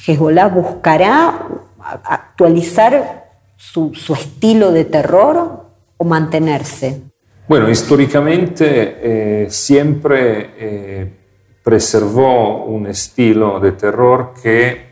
¿Hezbollah 0.06 0.48
buscará 0.48 1.48
actualizar 1.80 3.30
su, 3.56 3.92
estilo 4.18 4.72
de 4.72 4.86
terror 4.86 5.66
o 5.98 6.04
mantenerse? 6.04 7.02
Bueno, 7.48 7.70
históricamente 7.70 9.44
eh, 9.44 9.50
siempre 9.50 10.52
eh, 10.58 11.14
preservó 11.64 12.66
un 12.66 12.88
estilo 12.88 13.60
de 13.60 13.74
terror 13.74 14.34
que 14.42 14.90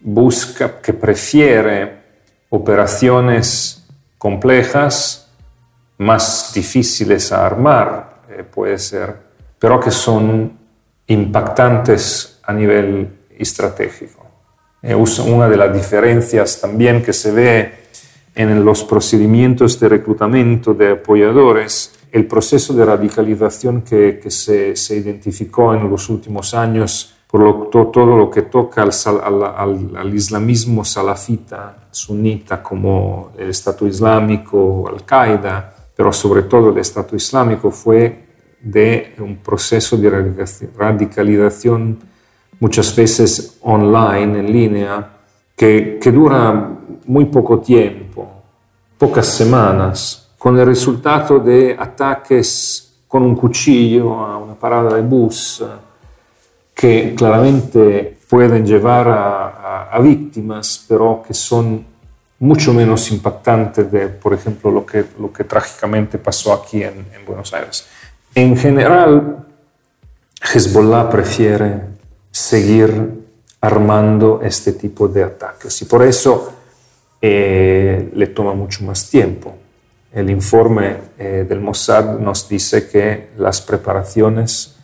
busca, 0.00 0.80
que 0.82 0.92
prefiere 0.92 2.02
operaciones 2.50 3.86
complejas, 4.18 5.30
más 5.98 6.52
difíciles 6.54 7.32
a 7.32 7.46
armar, 7.46 8.22
puede 8.52 8.78
ser, 8.78 9.14
pero 9.58 9.78
que 9.80 9.90
son 9.90 10.58
impactantes 11.06 12.40
a 12.42 12.52
nivel 12.52 13.20
estratégico. 13.38 14.23
Una 15.26 15.48
de 15.48 15.56
las 15.56 15.74
diferencias 15.74 16.60
también 16.60 17.02
que 17.02 17.12
se 17.12 17.32
ve 17.32 17.72
en 18.34 18.64
los 18.64 18.84
procedimientos 18.84 19.78
de 19.80 19.88
reclutamiento 19.88 20.74
de 20.74 20.92
apoyadores, 20.92 21.92
el 22.12 22.26
proceso 22.26 22.74
de 22.74 22.84
radicalización 22.84 23.82
que, 23.82 24.20
se, 24.28 24.74
identificó 24.96 25.74
en 25.74 25.88
los 25.88 26.08
últimos 26.10 26.52
años 26.54 27.14
por 27.26 27.70
todo 27.70 28.16
lo 28.16 28.30
que 28.30 28.42
toca 28.42 28.82
al, 28.82 29.42
al, 29.96 30.14
islamismo 30.14 30.84
salafita, 30.84 31.88
sunita, 31.90 32.62
como 32.62 33.32
el 33.38 33.50
Estado 33.50 33.86
Islámico, 33.86 34.88
Al-Qaeda, 34.88 35.74
pero 35.96 36.12
sobre 36.12 36.42
todo 36.42 36.70
el 36.70 36.78
Estado 36.78 37.16
Islámico, 37.16 37.70
fue 37.70 38.24
de 38.60 39.14
un 39.18 39.38
proceso 39.38 39.96
de 39.96 40.10
radicalización 40.76 41.98
muchas 42.60 42.94
veces 42.94 43.58
online, 43.62 44.38
en 44.40 44.52
línea, 44.52 45.10
que, 45.56 45.98
que 46.00 46.10
dura 46.10 46.70
muy 47.06 47.26
poco 47.26 47.60
tiempo, 47.60 48.28
pocas 48.98 49.26
semanas, 49.26 50.28
con 50.38 50.58
el 50.58 50.66
resultado 50.66 51.38
de 51.38 51.76
ataques 51.78 52.84
con 53.08 53.22
un 53.22 53.36
cuchillo 53.36 54.14
a 54.14 54.38
una 54.38 54.54
parada 54.54 54.96
de 54.96 55.02
bus, 55.02 55.64
que 56.74 57.14
claramente 57.16 58.18
pueden 58.28 58.66
llevar 58.66 59.08
a, 59.08 59.88
a, 59.90 59.98
víctimas, 60.00 60.84
pero 60.88 61.22
que 61.24 61.32
son 61.32 61.84
mucho 62.40 62.74
menos 62.74 63.10
impactantes 63.12 63.90
de, 63.90 64.08
por 64.08 64.34
ejemplo, 64.34 64.70
lo 64.70 64.84
que, 64.84 65.04
lo 65.20 65.32
que 65.32 65.44
trágicamente 65.44 66.18
pasó 66.18 66.52
aquí 66.52 66.82
en, 66.82 67.06
en 67.14 67.24
Buenos 67.24 67.54
Aires. 67.54 67.86
En 68.34 68.56
general, 68.56 69.46
Hezbollah 70.52 71.08
prefiere 71.08 71.93
seguir 72.34 73.22
armando 73.60 74.40
este 74.42 74.72
tipo 74.72 75.06
de 75.06 75.22
ataques 75.22 75.80
y 75.82 75.84
por 75.84 76.02
eso 76.02 76.52
eh, 77.22 78.10
le 78.12 78.26
toma 78.26 78.54
mucho 78.54 78.82
más 78.82 79.08
tiempo. 79.08 79.54
El 80.12 80.28
informe 80.30 80.96
eh, 81.16 81.46
del 81.48 81.60
Mossad 81.60 82.18
nos 82.18 82.48
dice 82.48 82.88
que 82.88 83.28
las 83.38 83.60
preparaciones 83.60 84.74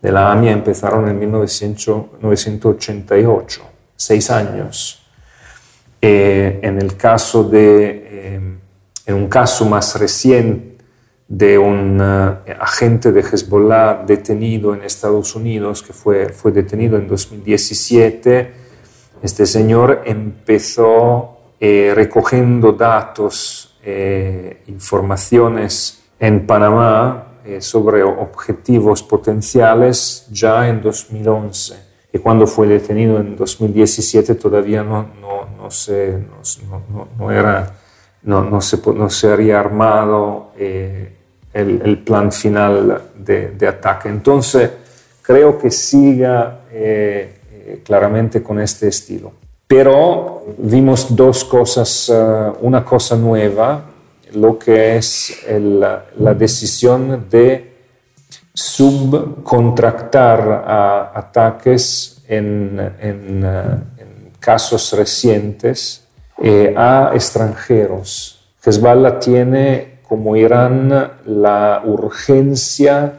de 0.00 0.12
la 0.12 0.30
AMIA 0.30 0.52
empezaron 0.52 1.08
en 1.08 1.18
1988, 1.18 3.62
seis 3.96 4.30
años. 4.30 5.04
Eh, 6.00 6.60
en 6.62 6.80
el 6.80 6.96
caso 6.96 7.42
de, 7.42 8.36
en 9.04 9.14
un 9.14 9.26
caso 9.26 9.64
más 9.64 9.98
reciente, 9.98 10.69
de 11.30 11.56
un 11.58 12.00
eh, 12.02 12.56
agente 12.58 13.12
de 13.12 13.20
Hezbollah 13.20 14.02
detenido 14.04 14.74
en 14.74 14.82
Estados 14.82 15.36
Unidos, 15.36 15.80
que 15.80 15.92
fue, 15.92 16.30
fue 16.30 16.50
detenido 16.50 16.96
en 16.96 17.06
2017. 17.06 18.52
Este 19.22 19.46
señor 19.46 20.02
empezó 20.06 21.38
eh, 21.60 21.92
recogiendo 21.94 22.72
datos, 22.72 23.78
eh, 23.84 24.64
informaciones 24.66 26.02
en 26.18 26.46
Panamá 26.46 27.26
sobre 27.60 28.02
objetivos 28.02 29.02
potenciales 29.02 30.26
ya 30.30 30.68
en 30.68 30.82
2011. 30.82 31.74
Y 32.12 32.18
cuando 32.18 32.46
fue 32.46 32.66
detenido 32.66 33.18
en 33.18 33.34
2017 33.34 34.34
todavía 34.34 34.82
no, 34.82 35.08
no, 35.20 35.46
no, 35.56 35.70
se, 35.70 36.18
no, 36.92 37.08
no 37.18 37.30
era, 37.30 37.74
no, 38.22 38.60
se, 38.60 38.78
no 38.92 39.08
se 39.08 39.32
había 39.32 39.58
armado 39.58 40.52
el, 41.52 41.98
plan 41.98 42.32
final 42.32 43.02
de, 43.16 43.66
ataque. 43.66 44.08
Entonces, 44.08 44.70
creo 45.22 45.58
que 45.58 45.70
siga 45.70 46.60
eh, 46.70 47.34
eh, 47.52 47.82
claramente 47.84 48.42
con 48.42 48.60
este 48.60 48.88
estilo. 48.88 49.32
Pero 49.66 50.44
vimos 50.58 51.14
dos 51.14 51.44
cosas, 51.44 52.10
eh, 52.12 52.52
una 52.62 52.84
cosa 52.84 53.16
nueva, 53.16 53.84
lo 54.34 54.58
que 54.58 54.96
es 54.96 55.44
la 55.48 56.34
decisión 56.34 57.26
de 57.28 57.68
subcontractar 58.54 61.10
ataques 61.14 62.22
en, 62.28 62.78
en, 63.00 63.44
casos 64.38 64.92
recientes 64.92 66.04
a 66.76 67.10
extranjeros. 67.12 68.40
Hezbollah 68.64 69.18
tiene 69.18 69.89
como 70.10 70.34
Irán 70.34 70.88
la 71.26 71.82
urgencia 71.84 73.12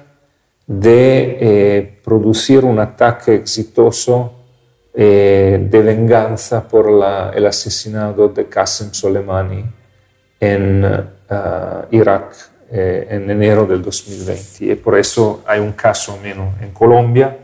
de 0.68 1.38
eh, 1.40 2.00
producir 2.04 2.66
un 2.66 2.80
ataque 2.80 3.34
exitoso 3.34 4.34
eh, 4.94 5.70
de 5.72 5.82
venganza 5.82 6.68
por 6.68 6.90
el 7.34 7.46
asesinato 7.48 8.28
de 8.28 8.50
Qasem 8.50 8.92
Soleimani 8.92 9.64
en 10.38 10.84
eh, 10.84 11.82
Irak 11.92 12.36
en 12.70 13.30
enero 13.30 13.66
del 13.66 13.82
2020. 13.82 14.66
Y 14.66 14.76
por 14.76 14.98
eso 14.98 15.44
hay 15.48 15.62
un 15.62 15.72
caso 15.72 16.20
menos 16.22 16.60
en 16.62 16.72
Colombia, 16.72 17.38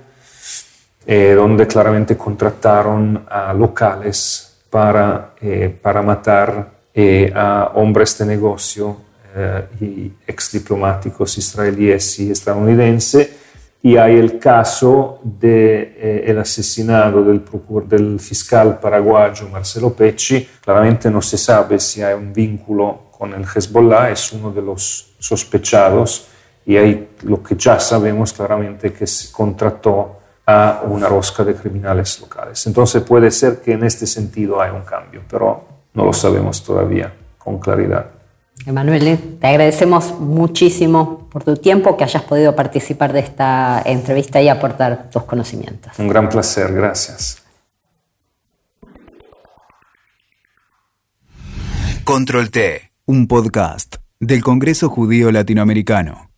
donde 1.05 1.67
claramente 1.67 2.15
contrataron 2.15 3.25
a 3.29 3.53
locales 3.53 4.57
para, 4.69 5.33
para 5.81 6.01
matar 6.01 6.71
a 7.35 7.71
hombres 7.75 8.17
de 8.17 8.25
negocio 8.25 9.06
eh, 9.39 10.11
ex 10.25 10.51
diplomáticos 10.51 11.37
israelíes 11.37 12.19
y 12.19 12.31
estadounidenses. 12.31 13.29
Y 13.83 13.95
hay 13.95 14.15
el 14.17 14.39
caso 14.39 15.19
del 15.23 15.93
eh, 15.95 16.37
asesinato 16.41 17.23
del, 17.23 17.43
del, 17.87 18.19
fiscal 18.19 18.79
paraguayo 18.79 19.47
Marcelo 19.49 19.93
Pecci. 19.93 20.47
Claramente 20.61 21.11
no 21.11 21.21
se 21.21 21.37
sabe 21.37 21.79
si 21.79 22.01
hay 22.01 22.15
un 22.15 22.33
vínculo 22.33 23.11
con 23.11 23.33
el 23.33 23.45
Hezbollah, 23.45 24.09
es 24.09 24.33
uno 24.33 24.51
de 24.51 24.61
los 24.61 25.13
sospechados. 25.19 26.29
Y 26.65 26.75
hay 26.75 27.09
lo 27.21 27.41
que 27.43 27.55
ya 27.55 27.79
sabemos 27.79 28.33
claramente 28.33 28.91
que 28.91 29.05
se 29.05 29.31
contrató 29.31 30.17
a 30.47 30.81
una 30.85 31.07
rosca 31.07 31.43
de 31.43 31.53
criminales 31.53 32.19
locales. 32.19 32.65
Entonces 32.65 33.03
puede 33.03 33.29
ser 33.29 33.61
que 33.61 33.73
en 33.73 33.83
este 33.83 34.07
sentido 34.07 34.59
hay 34.59 34.71
un 34.71 34.81
cambio, 34.81 35.21
pero 35.29 35.63
no 35.93 36.05
lo 36.05 36.13
sabemos 36.13 36.63
todavía 36.63 37.13
con 37.37 37.59
claridad. 37.59 38.16
Emanuele, 38.65 39.17
te 39.39 39.47
agradecemos 39.47 40.19
muchísimo 40.19 41.27
por 41.31 41.43
tu 41.43 41.55
tiempo, 41.55 41.95
que 41.95 42.03
hayas 42.03 42.23
podido 42.23 42.55
participar 42.55 43.13
de 43.13 43.19
esta 43.19 43.81
entrevista 43.85 44.41
y 44.41 44.49
aportar 44.49 45.09
tus 45.09 45.23
conocimientos. 45.23 45.97
Un 45.99 46.07
gran 46.07 46.27
placer, 46.27 46.73
gracias. 46.73 47.43
Control 52.03 52.49
T, 52.51 52.91
un 53.05 53.27
podcast 53.27 53.97
del 54.19 54.41
Congreso 54.41 54.89
Judío 54.89 55.31
Latinoamericano. 55.31 56.29